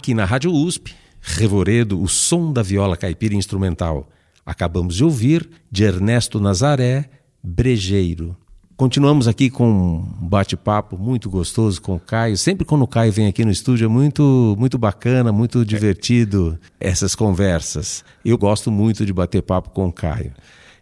Aqui 0.08 0.14
na 0.14 0.24
Rádio 0.24 0.50
USP, 0.50 0.94
Revoredo, 1.20 2.00
o 2.00 2.08
som 2.08 2.50
da 2.50 2.62
viola 2.62 2.96
caipira 2.96 3.34
instrumental. 3.34 4.08
Acabamos 4.46 4.96
de 4.96 5.04
ouvir 5.04 5.46
de 5.70 5.84
Ernesto 5.84 6.40
Nazaré, 6.40 7.10
Brejeiro. 7.42 8.34
Continuamos 8.74 9.28
aqui 9.28 9.50
com 9.50 9.68
um 9.70 10.26
bate-papo 10.26 10.96
muito 10.96 11.28
gostoso 11.28 11.82
com 11.82 11.96
o 11.96 12.00
Caio. 12.00 12.38
Sempre 12.38 12.64
quando 12.64 12.82
o 12.82 12.86
Caio 12.86 13.12
vem 13.12 13.26
aqui 13.26 13.44
no 13.44 13.50
estúdio 13.50 13.84
é 13.84 13.88
muito, 13.88 14.56
muito 14.58 14.78
bacana, 14.78 15.30
muito 15.30 15.62
divertido 15.62 16.58
essas 16.80 17.14
conversas. 17.14 18.02
Eu 18.24 18.38
gosto 18.38 18.70
muito 18.70 19.04
de 19.04 19.12
bater 19.12 19.42
papo 19.42 19.68
com 19.68 19.88
o 19.88 19.92
Caio. 19.92 20.32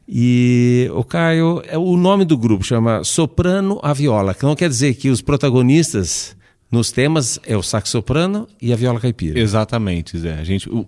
E 0.08 0.88
o 0.94 1.02
Caio, 1.02 1.60
é 1.66 1.76
o 1.76 1.96
nome 1.96 2.24
do 2.24 2.38
grupo 2.38 2.64
chama 2.64 3.02
Soprano 3.02 3.80
a 3.82 3.92
Viola, 3.92 4.34
que 4.34 4.44
não 4.44 4.54
quer 4.54 4.68
dizer 4.68 4.94
que 4.94 5.10
os 5.10 5.20
protagonistas 5.20 6.36
nos 6.70 6.90
temas 6.90 7.38
é 7.44 7.57
o 7.57 7.62
sax 7.62 7.90
soprano 7.90 8.48
e 8.61 8.72
a 8.72 8.76
viola 8.76 9.00
caipira. 9.00 9.38
Exatamente, 9.38 10.18
Zé. 10.18 10.35
A 10.35 10.44
gente, 10.44 10.68
o, 10.68 10.87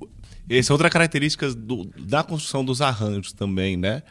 essa 0.49 0.73
é 0.73 0.75
outra 0.75 0.91
característica 0.91 1.53
do, 1.55 1.85
da 1.99 2.23
construção 2.23 2.65
dos 2.65 2.81
arranjos 2.81 3.33
também, 3.33 3.77
né? 3.77 4.03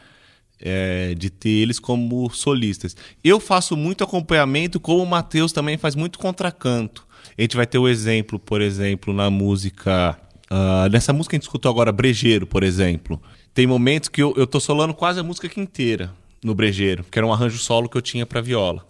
é, 0.60 1.14
de 1.14 1.30
ter 1.30 1.50
eles 1.50 1.78
como 1.78 2.28
solistas. 2.30 2.96
Eu 3.22 3.38
faço 3.40 3.76
muito 3.76 4.04
acompanhamento, 4.04 4.80
como 4.80 5.02
o 5.02 5.06
Matheus 5.06 5.52
também 5.52 5.76
faz 5.76 5.94
muito 5.94 6.18
contracanto. 6.18 7.06
A 7.36 7.42
gente 7.42 7.56
vai 7.56 7.66
ter 7.66 7.78
o 7.78 7.88
exemplo, 7.88 8.38
por 8.38 8.60
exemplo, 8.60 9.12
na 9.12 9.30
música. 9.30 10.18
Uh, 10.50 10.88
nessa 10.90 11.12
música 11.12 11.30
que 11.30 11.36
a 11.36 11.38
gente 11.38 11.44
escutou 11.44 11.70
agora, 11.70 11.92
Brejeiro, 11.92 12.46
por 12.46 12.62
exemplo. 12.62 13.20
Tem 13.54 13.66
momentos 13.66 14.08
que 14.08 14.22
eu, 14.22 14.34
eu 14.36 14.46
tô 14.46 14.58
solando 14.58 14.94
quase 14.94 15.20
a 15.20 15.22
música 15.22 15.48
inteira 15.60 16.12
no 16.42 16.54
Brejeiro, 16.54 17.04
que 17.04 17.18
era 17.18 17.26
um 17.26 17.32
arranjo 17.32 17.58
solo 17.58 17.88
que 17.88 17.96
eu 17.96 18.02
tinha 18.02 18.24
para 18.24 18.40
viola. 18.40 18.86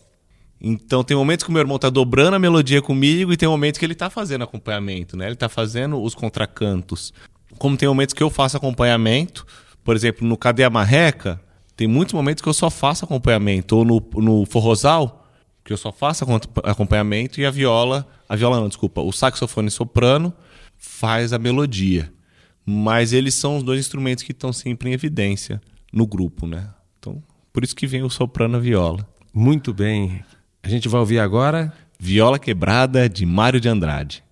Então 0.60 1.04
tem 1.04 1.16
momentos 1.16 1.44
que 1.44 1.50
o 1.50 1.52
meu 1.52 1.60
irmão 1.60 1.78
tá 1.78 1.88
dobrando 1.88 2.34
a 2.34 2.38
melodia 2.38 2.82
comigo 2.82 3.32
e 3.32 3.36
tem 3.36 3.48
momentos 3.48 3.78
que 3.78 3.84
ele 3.84 3.94
tá 3.94 4.10
fazendo 4.10 4.44
acompanhamento, 4.44 5.16
né? 5.16 5.26
Ele 5.26 5.36
tá 5.36 5.48
fazendo 5.48 6.02
os 6.02 6.14
contracantos. 6.14 7.12
Como 7.58 7.76
tem 7.76 7.88
momentos 7.88 8.12
que 8.12 8.22
eu 8.22 8.30
faço 8.30 8.56
acompanhamento, 8.56 9.46
por 9.84 9.94
exemplo, 9.94 10.26
no 10.26 10.36
Cadê 10.36 10.64
a 10.64 10.70
Marreca, 10.70 11.40
tem 11.76 11.86
muitos 11.86 12.12
momentos 12.12 12.42
que 12.42 12.48
eu 12.48 12.52
só 12.52 12.68
faço 12.68 13.04
acompanhamento, 13.04 13.76
ou 13.76 13.84
no, 13.84 14.02
no 14.16 14.44
forrozal, 14.46 15.24
que 15.64 15.72
eu 15.72 15.76
só 15.76 15.92
faço 15.92 16.26
acompanhamento, 16.64 17.40
e 17.40 17.46
a 17.46 17.50
viola, 17.50 18.06
a 18.28 18.34
viola 18.34 18.58
não, 18.58 18.68
desculpa, 18.68 19.00
o 19.00 19.12
saxofone 19.12 19.70
soprano 19.70 20.34
faz 20.76 21.32
a 21.32 21.38
melodia. 21.38 22.12
Mas 22.66 23.12
eles 23.12 23.34
são 23.34 23.56
os 23.56 23.62
dois 23.62 23.80
instrumentos 23.80 24.24
que 24.24 24.32
estão 24.32 24.52
sempre 24.52 24.90
em 24.90 24.92
evidência 24.92 25.60
no 25.92 26.06
grupo, 26.06 26.46
né? 26.46 26.68
Então, 26.98 27.22
por 27.52 27.64
isso 27.64 27.74
que 27.74 27.86
vem 27.86 28.02
o 28.02 28.10
soprano 28.10 28.56
e 28.56 28.58
a 28.58 28.60
viola. 28.60 29.08
Muito 29.32 29.72
bem. 29.72 30.22
A 30.68 30.70
gente 30.70 30.86
vai 30.86 31.00
ouvir 31.00 31.18
agora 31.18 31.72
Viola 31.98 32.38
Quebrada 32.38 33.08
de 33.08 33.24
Mário 33.24 33.58
de 33.58 33.70
Andrade. 33.70 34.22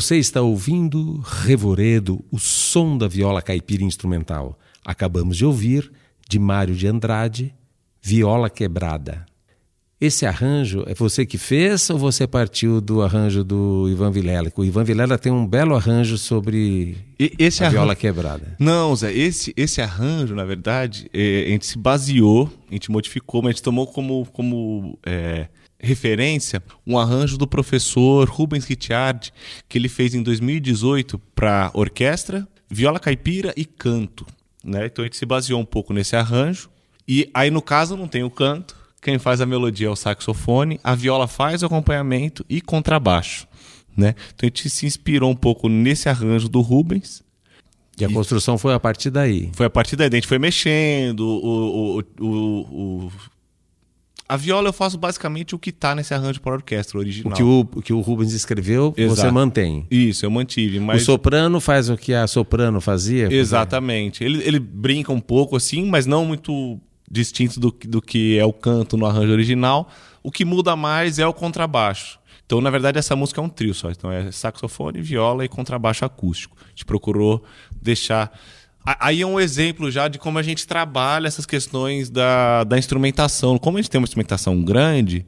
Você 0.00 0.16
está 0.16 0.40
ouvindo 0.40 1.18
Revoredo, 1.26 2.24
o 2.30 2.38
som 2.38 2.96
da 2.96 3.08
viola 3.08 3.42
caipira 3.42 3.82
instrumental. 3.82 4.56
Acabamos 4.84 5.36
de 5.36 5.44
ouvir, 5.44 5.90
de 6.28 6.38
Mário 6.38 6.72
de 6.72 6.86
Andrade, 6.86 7.52
Viola 8.00 8.48
Quebrada. 8.48 9.26
Esse 10.00 10.24
arranjo 10.24 10.84
é 10.86 10.94
você 10.94 11.26
que 11.26 11.36
fez 11.36 11.90
ou 11.90 11.98
você 11.98 12.28
partiu 12.28 12.80
do 12.80 13.02
arranjo 13.02 13.42
do 13.42 13.88
Ivan 13.90 14.12
Vilela? 14.12 14.52
O 14.54 14.64
Ivan 14.64 14.84
Vilela 14.84 15.18
tem 15.18 15.32
um 15.32 15.44
belo 15.44 15.74
arranjo 15.74 16.16
sobre 16.16 16.96
E- 17.18 17.32
esse 17.36 17.64
a 17.64 17.68
viola 17.68 17.96
quebrada. 17.96 18.54
Não, 18.56 18.94
Zé, 18.94 19.12
esse, 19.12 19.52
esse 19.56 19.80
arranjo, 19.82 20.32
na 20.32 20.44
verdade, 20.44 21.10
é, 21.12 21.46
a 21.48 21.50
gente 21.50 21.66
se 21.66 21.76
baseou, 21.76 22.48
a 22.70 22.72
gente 22.72 22.88
modificou, 22.88 23.42
mas 23.42 23.48
a 23.48 23.52
gente 23.54 23.64
tomou 23.64 23.84
como, 23.84 24.24
como 24.32 24.96
é, 25.04 25.48
referência 25.80 26.62
um 26.86 26.98
arranjo 26.98 27.38
do 27.38 27.46
professor 27.46 28.28
Rubens 28.28 28.64
Ricciardi, 28.64 29.32
que 29.68 29.78
ele 29.78 29.88
fez 29.88 30.14
em 30.14 30.22
2018 30.22 31.18
para 31.34 31.70
orquestra, 31.74 32.46
viola 32.68 32.98
caipira 32.98 33.52
e 33.56 33.64
canto. 33.64 34.26
Né? 34.64 34.86
Então 34.86 35.04
a 35.04 35.06
gente 35.06 35.16
se 35.16 35.24
baseou 35.26 35.60
um 35.60 35.64
pouco 35.64 35.92
nesse 35.92 36.16
arranjo. 36.16 36.68
E 37.06 37.30
aí, 37.32 37.50
no 37.50 37.62
caso, 37.62 37.96
não 37.96 38.06
tem 38.08 38.22
o 38.22 38.30
canto, 38.30 38.76
quem 39.00 39.18
faz 39.18 39.40
a 39.40 39.46
melodia 39.46 39.86
é 39.86 39.90
o 39.90 39.96
saxofone, 39.96 40.78
a 40.82 40.94
viola 40.94 41.26
faz 41.28 41.62
o 41.62 41.66
acompanhamento 41.66 42.44
e 42.48 42.60
contrabaixo. 42.60 43.46
Né? 43.96 44.14
Então 44.34 44.46
a 44.46 44.46
gente 44.46 44.68
se 44.68 44.86
inspirou 44.86 45.30
um 45.30 45.36
pouco 45.36 45.68
nesse 45.68 46.08
arranjo 46.08 46.48
do 46.48 46.60
Rubens. 46.60 47.22
E 48.00 48.04
a 48.04 48.08
construção 48.08 48.56
foi 48.56 48.72
a 48.74 48.78
partir 48.78 49.10
daí. 49.10 49.50
Foi 49.54 49.66
a 49.66 49.70
partir 49.70 49.96
daí, 49.96 50.06
a 50.08 50.14
gente 50.14 50.26
foi 50.28 50.38
mexendo. 50.38 51.20
O, 51.20 51.98
o, 51.98 52.04
o, 52.20 53.06
o- 53.06 53.12
A 54.28 54.36
viola 54.36 54.68
eu 54.68 54.72
faço 54.74 54.98
basicamente 54.98 55.54
o 55.54 55.58
que 55.58 55.72
tá 55.72 55.94
nesse 55.94 56.12
arranjo 56.12 56.40
para 56.42 56.52
orquestra 56.52 56.98
O 56.98 57.00
original. 57.00 57.32
que 57.34 57.42
o, 57.42 57.60
o 57.74 57.80
que 57.82 57.92
o 57.94 58.00
Rubens 58.00 58.32
escreveu, 58.34 58.92
você 58.92 59.02
Exato. 59.02 59.32
mantém. 59.32 59.86
Isso, 59.90 60.26
eu 60.26 60.30
mantive. 60.30 60.78
Mas... 60.80 61.02
O 61.02 61.04
soprano 61.06 61.60
faz 61.60 61.88
o 61.88 61.96
que 61.96 62.12
a 62.12 62.26
soprano 62.26 62.78
fazia? 62.80 63.32
Exatamente. 63.32 64.22
Ele, 64.22 64.42
ele 64.46 64.58
brinca 64.58 65.10
um 65.12 65.20
pouco 65.20 65.56
assim, 65.56 65.86
mas 65.86 66.04
não 66.04 66.26
muito 66.26 66.78
distinto 67.10 67.58
do, 67.58 67.72
que- 67.72 67.88
do 67.88 68.02
que 68.02 68.36
é 68.38 68.44
o 68.44 68.52
canto 68.52 68.96
no 68.98 69.06
arranjo 69.06 69.32
original. 69.32 69.88
O 70.22 70.30
que 70.30 70.44
muda 70.44 70.76
mais 70.76 71.18
é 71.18 71.26
o 71.26 71.32
contrabaixo. 71.32 72.18
Então, 72.44 72.60
na 72.60 72.68
verdade, 72.70 72.98
essa 72.98 73.14
música 73.16 73.40
é 73.40 73.44
um 73.44 73.48
trio 73.48 73.72
só. 73.74 73.90
Então, 73.90 74.10
é 74.12 74.30
saxofone, 74.30 75.00
viola 75.00 75.44
e 75.44 75.48
contrabaixo 75.48 76.04
acústico. 76.04 76.56
A 76.64 76.68
gente 76.70 76.84
procurou 76.84 77.42
deixar. 77.80 78.30
Aí 79.00 79.20
é 79.20 79.26
um 79.26 79.38
exemplo 79.38 79.90
já 79.90 80.08
de 80.08 80.18
como 80.18 80.38
a 80.38 80.42
gente 80.42 80.66
trabalha 80.66 81.26
essas 81.26 81.44
questões 81.44 82.08
da, 82.08 82.64
da 82.64 82.78
instrumentação. 82.78 83.58
Como 83.58 83.76
a 83.76 83.82
gente 83.82 83.90
tem 83.90 83.98
uma 83.98 84.04
instrumentação 84.04 84.62
grande, 84.62 85.26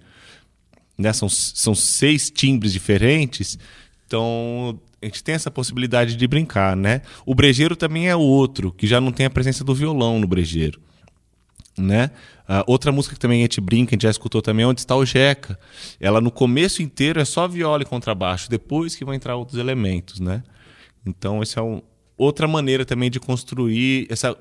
né? 0.96 1.12
São, 1.12 1.28
são 1.28 1.74
seis 1.74 2.30
timbres 2.30 2.72
diferentes, 2.72 3.58
então 4.06 4.78
a 5.02 5.06
gente 5.06 5.24
tem 5.24 5.34
essa 5.34 5.50
possibilidade 5.50 6.14
de 6.14 6.26
brincar, 6.26 6.76
né? 6.76 7.02
O 7.24 7.34
brejeiro 7.34 7.74
também 7.74 8.08
é 8.08 8.14
outro, 8.14 8.72
que 8.72 8.86
já 8.86 9.00
não 9.00 9.10
tem 9.10 9.26
a 9.26 9.30
presença 9.30 9.64
do 9.64 9.74
violão 9.74 10.18
no 10.18 10.26
brejeiro, 10.26 10.80
né? 11.76 12.10
Ah, 12.46 12.64
outra 12.66 12.92
música 12.92 13.14
que 13.14 13.20
também 13.20 13.40
a 13.40 13.42
gente 13.42 13.60
brinca, 13.60 13.90
a 13.90 13.94
gente 13.94 14.02
já 14.02 14.10
escutou 14.10 14.42
também, 14.42 14.64
é 14.64 14.66
Onde 14.66 14.80
Está 14.80 14.96
o 14.96 15.06
Jeca. 15.06 15.58
Ela 15.98 16.20
no 16.20 16.30
começo 16.30 16.82
inteiro 16.82 17.20
é 17.20 17.24
só 17.24 17.48
viola 17.48 17.82
e 17.82 17.86
contrabaixo, 17.86 18.50
depois 18.50 18.94
que 18.94 19.04
vão 19.04 19.14
entrar 19.14 19.36
outros 19.36 19.58
elementos, 19.58 20.20
né? 20.20 20.42
Então 21.06 21.42
essa 21.42 21.60
é 21.60 21.62
um, 21.62 21.80
outra 22.20 22.46
maneira 22.46 22.84
também 22.84 23.10
de 23.10 23.18
construir 23.18 24.06
essa 24.10 24.36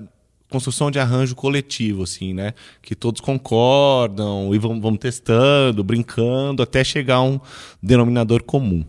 construção 0.49 0.91
de 0.91 0.99
arranjo 0.99 1.35
coletivo, 1.35 2.03
assim, 2.03 2.33
né? 2.33 2.53
Que 2.81 2.95
todos 2.95 3.21
concordam 3.21 4.53
e 4.53 4.57
vão, 4.57 4.81
vão 4.81 4.97
testando, 4.97 5.83
brincando, 5.83 6.61
até 6.61 6.83
chegar 6.83 7.17
a 7.17 7.23
um 7.23 7.39
denominador 7.81 8.43
comum. 8.43 8.83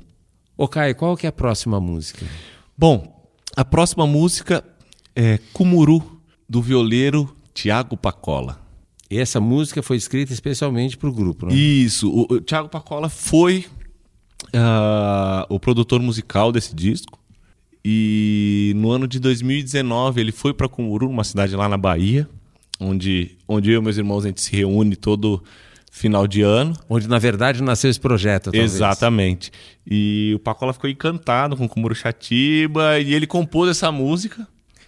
Ô 0.57 0.67
Caio, 0.67 0.97
qual 0.97 1.17
que 1.17 1.27
é 1.27 1.29
a 1.29 1.33
próxima 1.33 1.79
música? 1.81 2.27
Bom, 2.77 3.25
a 3.57 3.65
próxima 3.65 4.07
música 4.07 4.65
é 5.15 5.39
Cumuru, 5.53 6.21
do 6.49 6.61
violeiro 6.61 7.37
Tiago 7.55 7.97
Pacola. 7.97 8.59
E 9.09 9.19
essa 9.19 9.41
música 9.41 9.83
foi 9.83 9.97
escrita 9.97 10.33
especialmente 10.33 10.97
para 10.97 11.09
o 11.09 11.13
grupo, 11.13 11.47
né? 11.47 11.55
Isso, 11.55 12.11
o, 12.11 12.35
o 12.35 12.41
Tiago 12.41 12.69
Pacola 12.69 13.09
foi 13.09 13.67
ah, 14.53 15.47
o 15.49 15.61
produtor 15.61 16.01
musical 16.01 16.51
desse 16.51 16.75
disco. 16.75 17.20
E 17.85 18.73
no 18.77 18.91
ano 18.91 19.07
de 19.09 19.19
2019 19.19 20.21
ele 20.21 20.33
foi 20.33 20.53
para 20.53 20.69
Cumuru, 20.69 21.09
uma 21.09 21.25
cidade 21.25 21.57
lá 21.57 21.69
na 21.69 21.79
Bahia, 21.79 22.29
onde, 22.79 23.39
onde 23.49 23.71
eu 23.71 23.81
e 23.81 23.83
meus 23.83 23.97
irmãos 23.97 24.25
a 24.25 24.29
gente 24.29 24.43
se 24.43 24.55
reúne 24.55 24.97
todo 24.97 25.43
final 25.91 26.27
de 26.27 26.43
ano. 26.43 26.75
Onde, 26.89 27.09
na 27.09 27.19
verdade, 27.19 27.63
nasceu 27.63 27.91
esse 27.91 28.01
projeto. 28.01 28.45
talvez. 28.45 28.75
Exatamente. 28.75 29.51
E 29.87 30.33
o 30.37 30.39
Pacola 30.39 30.73
ficou 30.73 30.89
encantado 30.89 31.57
com 31.57 31.69
Kumuro 31.69 31.95
Chatiba 31.95 32.99
e 33.01 33.13
ele 33.13 33.27
compôs 33.27 33.71
essa 33.71 33.91
música. 33.91 34.47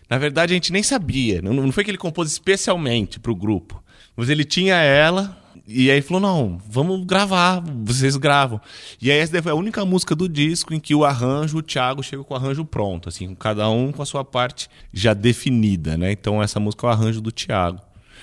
Na 0.08 0.18
verdade, 0.18 0.52
a 0.52 0.54
gente 0.54 0.72
nem 0.72 0.82
sabia. 0.82 1.42
Não, 1.42 1.52
não 1.52 1.72
foi 1.72 1.84
que 1.84 1.90
ele 1.90 1.98
compôs 1.98 2.30
especialmente 2.30 3.18
para 3.18 3.32
o 3.32 3.36
grupo. 3.36 3.82
Mas 4.16 4.28
ele 4.28 4.44
tinha 4.44 4.76
ela 4.76 5.41
e 5.66 5.90
aí 5.90 6.02
falou: 6.02 6.20
não, 6.20 6.58
vamos 6.68 7.04
gravar, 7.04 7.62
vocês 7.84 8.16
gravam. 8.16 8.60
E 9.00 9.10
aí 9.10 9.18
essa 9.18 9.42
foi 9.42 9.52
a 9.52 9.54
única 9.54 9.84
música 9.84 10.14
do 10.14 10.28
disco 10.28 10.74
em 10.74 10.80
que 10.80 10.94
o 10.94 11.04
arranjo, 11.04 11.58
o 11.58 11.62
Thiago 11.62 12.02
chega 12.02 12.22
com 12.22 12.34
o 12.34 12.36
arranjo 12.36 12.64
pronto, 12.64 13.08
assim, 13.08 13.34
cada 13.34 13.68
um 13.68 13.92
com 13.92 14.02
a 14.02 14.06
sua 14.06 14.24
parte 14.24 14.68
já 14.92 15.14
definida, 15.14 15.96
né? 15.96 16.12
Então 16.12 16.42
essa 16.42 16.60
música 16.60 16.86
é 16.86 16.90
o 16.90 16.92
arranjo 16.92 17.20
do 17.20 17.32
Thiago. 17.32 17.80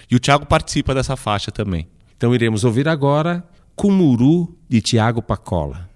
E 0.10 0.16
o 0.16 0.20
Thiago 0.20 0.46
participa 0.46 0.94
dessa 0.94 1.16
faixa 1.16 1.52
também. 1.52 1.88
Então 2.16 2.34
iremos 2.34 2.64
ouvir 2.64 2.88
agora 2.88 3.44
Cumuru, 3.76 4.58
de 4.68 4.82
Tiago 4.82 5.22
Pacola. 5.22 5.89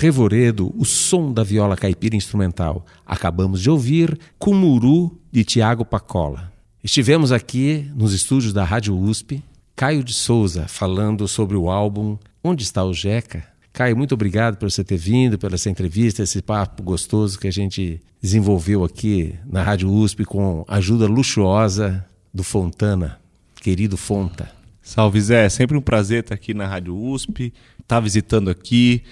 Revoredo, 0.00 0.72
o 0.78 0.84
som 0.86 1.30
da 1.30 1.44
viola 1.44 1.76
caipira 1.76 2.16
instrumental. 2.16 2.86
Acabamos 3.04 3.60
de 3.60 3.68
ouvir 3.68 4.18
Cumuru, 4.38 5.18
de 5.30 5.44
Tiago 5.44 5.84
Pacola. 5.84 6.50
Estivemos 6.82 7.30
aqui 7.30 7.90
nos 7.94 8.14
estúdios 8.14 8.54
da 8.54 8.64
Rádio 8.64 8.98
USP, 8.98 9.44
Caio 9.76 10.02
de 10.02 10.14
Souza 10.14 10.66
falando 10.66 11.28
sobre 11.28 11.54
o 11.54 11.70
álbum 11.70 12.16
Onde 12.42 12.62
está 12.62 12.82
o 12.82 12.94
Jeca? 12.94 13.44
Caio, 13.70 13.94
muito 13.94 14.14
obrigado 14.14 14.56
por 14.56 14.70
você 14.70 14.82
ter 14.82 14.96
vindo, 14.96 15.38
pela 15.38 15.56
essa 15.56 15.68
entrevista, 15.68 16.22
esse 16.22 16.40
papo 16.40 16.82
gostoso 16.82 17.38
que 17.38 17.46
a 17.46 17.52
gente 17.52 18.00
desenvolveu 18.20 18.82
aqui 18.82 19.34
na 19.44 19.62
Rádio 19.62 19.92
USP 19.92 20.24
com 20.24 20.64
ajuda 20.66 21.06
luxuosa 21.06 22.04
do 22.32 22.42
Fontana, 22.42 23.20
querido 23.56 23.98
Fonta. 23.98 24.50
Salve 24.82 25.20
Zé, 25.20 25.50
sempre 25.50 25.76
um 25.76 25.82
prazer 25.82 26.20
estar 26.20 26.34
aqui 26.34 26.54
na 26.54 26.66
Rádio 26.66 26.96
USP, 26.96 27.52
estar 27.72 27.96
tá 27.96 28.00
visitando 28.00 28.48
aqui, 28.48 29.02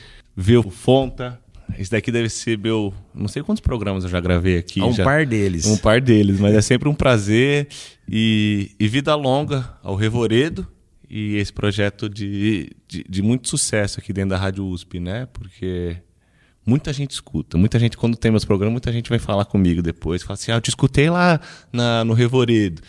ver 0.40 0.58
o 0.58 0.70
Fonta. 0.70 1.40
Esse 1.76 1.90
daqui 1.90 2.12
deve 2.12 2.28
ser 2.28 2.56
meu. 2.56 2.94
Não 3.12 3.26
sei 3.26 3.42
quantos 3.42 3.60
programas 3.60 4.04
eu 4.04 4.10
já 4.10 4.20
gravei 4.20 4.56
aqui. 4.56 4.80
Um 4.80 4.92
já, 4.92 5.02
par 5.02 5.26
deles. 5.26 5.66
Um 5.66 5.76
par 5.76 6.00
deles, 6.00 6.38
mas 6.38 6.54
é 6.54 6.62
sempre 6.62 6.88
um 6.88 6.94
prazer. 6.94 7.66
E, 8.08 8.70
e 8.78 8.86
vida 8.86 9.14
longa 9.16 9.68
ao 9.82 9.96
Revoredo 9.96 10.66
e 11.10 11.36
esse 11.36 11.52
projeto 11.52 12.08
de, 12.08 12.70
de, 12.86 13.04
de, 13.06 13.22
muito 13.22 13.48
sucesso 13.48 13.98
aqui 13.98 14.12
dentro 14.12 14.30
da 14.30 14.36
Rádio 14.36 14.64
USP, 14.64 15.00
né? 15.00 15.26
Porque 15.32 15.96
muita 16.64 16.92
gente 16.92 17.10
escuta. 17.10 17.58
Muita 17.58 17.78
gente, 17.78 17.96
quando 17.96 18.16
tem 18.16 18.30
meus 18.30 18.44
programas, 18.44 18.72
muita 18.72 18.92
gente 18.92 19.10
vai 19.10 19.18
falar 19.18 19.44
comigo 19.44 19.82
depois. 19.82 20.22
Fala 20.22 20.34
assim: 20.34 20.52
ah, 20.52 20.56
eu 20.56 20.60
te 20.60 20.68
escutei 20.68 21.10
lá 21.10 21.40
na, 21.72 22.04
no 22.04 22.14
Revoredo. 22.14 22.80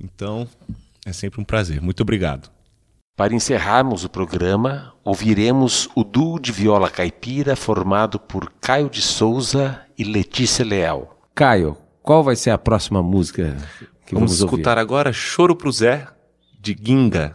Então, 0.00 0.48
é 1.04 1.12
sempre 1.12 1.40
um 1.40 1.44
prazer. 1.44 1.80
Muito 1.82 2.00
obrigado. 2.00 2.50
Para 3.14 3.34
encerrarmos 3.34 4.04
o 4.04 4.08
programa, 4.08 4.94
ouviremos 5.04 5.86
o 5.94 6.02
duo 6.02 6.40
de 6.40 6.50
viola 6.50 6.88
caipira 6.88 7.54
formado 7.54 8.18
por 8.18 8.50
Caio 8.58 8.88
de 8.88 9.02
Souza 9.02 9.82
e 9.98 10.02
Letícia 10.02 10.64
Leal. 10.64 11.20
Caio, 11.34 11.76
qual 12.02 12.24
vai 12.24 12.34
ser 12.36 12.50
a 12.50 12.58
próxima 12.58 13.02
música 13.02 13.54
que 14.06 14.14
vamos, 14.14 14.30
vamos 14.30 14.40
escutar 14.40 14.78
ouvir? 14.78 14.80
agora? 14.80 15.12
Choro 15.12 15.54
pro 15.54 15.70
Zé, 15.70 16.08
de 16.58 16.74
Ginga. 16.74 17.34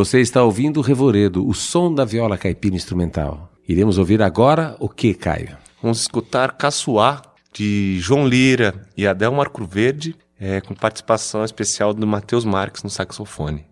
Você 0.00 0.18
está 0.18 0.42
ouvindo 0.42 0.78
o 0.78 0.82
Revoredo, 0.82 1.46
o 1.46 1.52
som 1.52 1.92
da 1.92 2.06
viola 2.06 2.38
caipira 2.38 2.74
instrumental. 2.74 3.52
Iremos 3.68 3.98
ouvir 3.98 4.22
agora 4.22 4.74
o 4.80 4.88
que, 4.88 5.12
Caio? 5.12 5.58
Vamos 5.82 6.00
escutar 6.00 6.52
Caçoá, 6.52 7.20
de 7.52 7.98
João 8.00 8.26
Lira 8.26 8.88
e 8.96 9.06
Adel 9.06 9.30
Marco 9.30 9.62
Verde, 9.62 10.16
é, 10.40 10.58
com 10.62 10.74
participação 10.74 11.44
especial 11.44 11.92
do 11.92 12.06
Matheus 12.06 12.46
Marques 12.46 12.82
no 12.82 12.88
saxofone. 12.88 13.66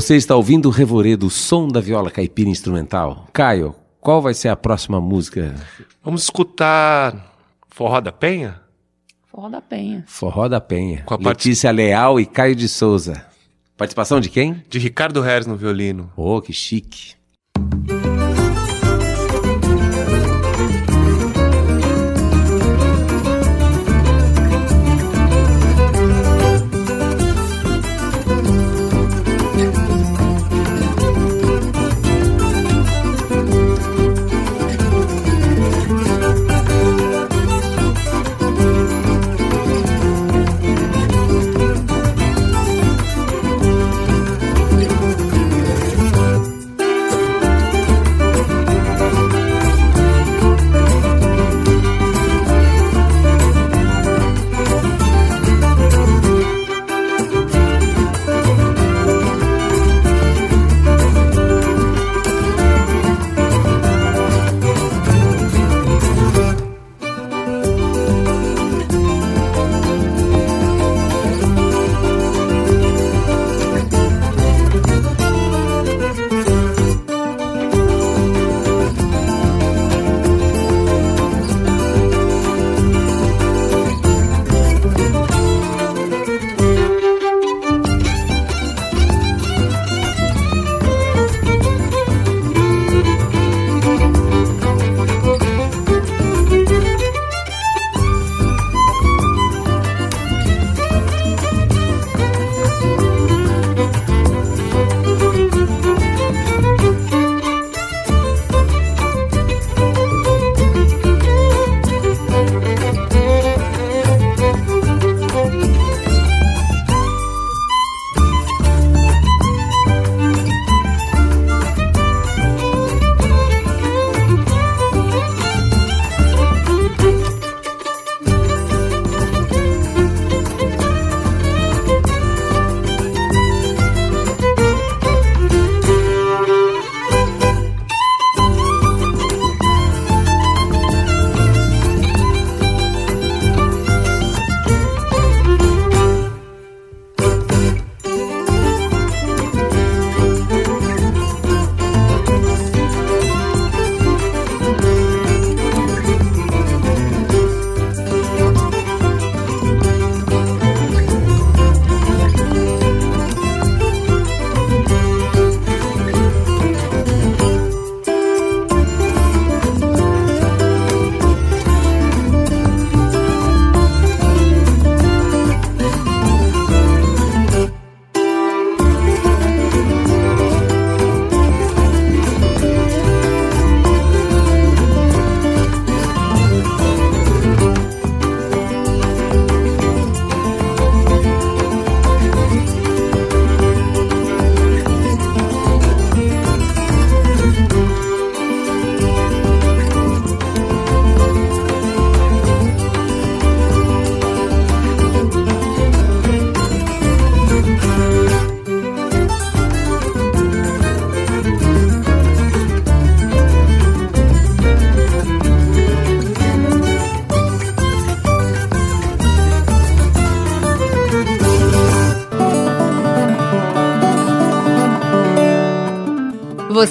Você 0.00 0.16
está 0.16 0.34
ouvindo 0.34 0.64
o 0.64 0.72
Revoredo, 0.72 1.26
o 1.26 1.30
som 1.30 1.68
da 1.68 1.78
viola 1.78 2.10
caipira 2.10 2.48
instrumental. 2.48 3.28
Caio, 3.34 3.74
qual 4.00 4.22
vai 4.22 4.32
ser 4.32 4.48
a 4.48 4.56
próxima 4.56 4.98
música? 4.98 5.54
Vamos 6.02 6.22
escutar 6.22 7.34
Forró 7.68 8.00
da 8.00 8.10
Penha? 8.10 8.62
Forró 9.26 9.50
da 9.50 9.60
Penha. 9.60 10.02
Forró 10.06 10.48
da 10.48 10.58
Penha. 10.58 11.02
Com 11.04 11.12
a 11.12 11.18
Letícia 11.18 11.70
Leal 11.70 12.18
e 12.18 12.24
Caio 12.24 12.56
de 12.56 12.66
Souza. 12.66 13.26
Participação 13.76 14.20
de 14.20 14.30
quem? 14.30 14.64
De 14.70 14.78
Ricardo 14.78 15.20
Reis 15.20 15.46
no 15.46 15.54
violino. 15.54 16.10
Oh, 16.16 16.40
que 16.40 16.54
chique. 16.54 17.12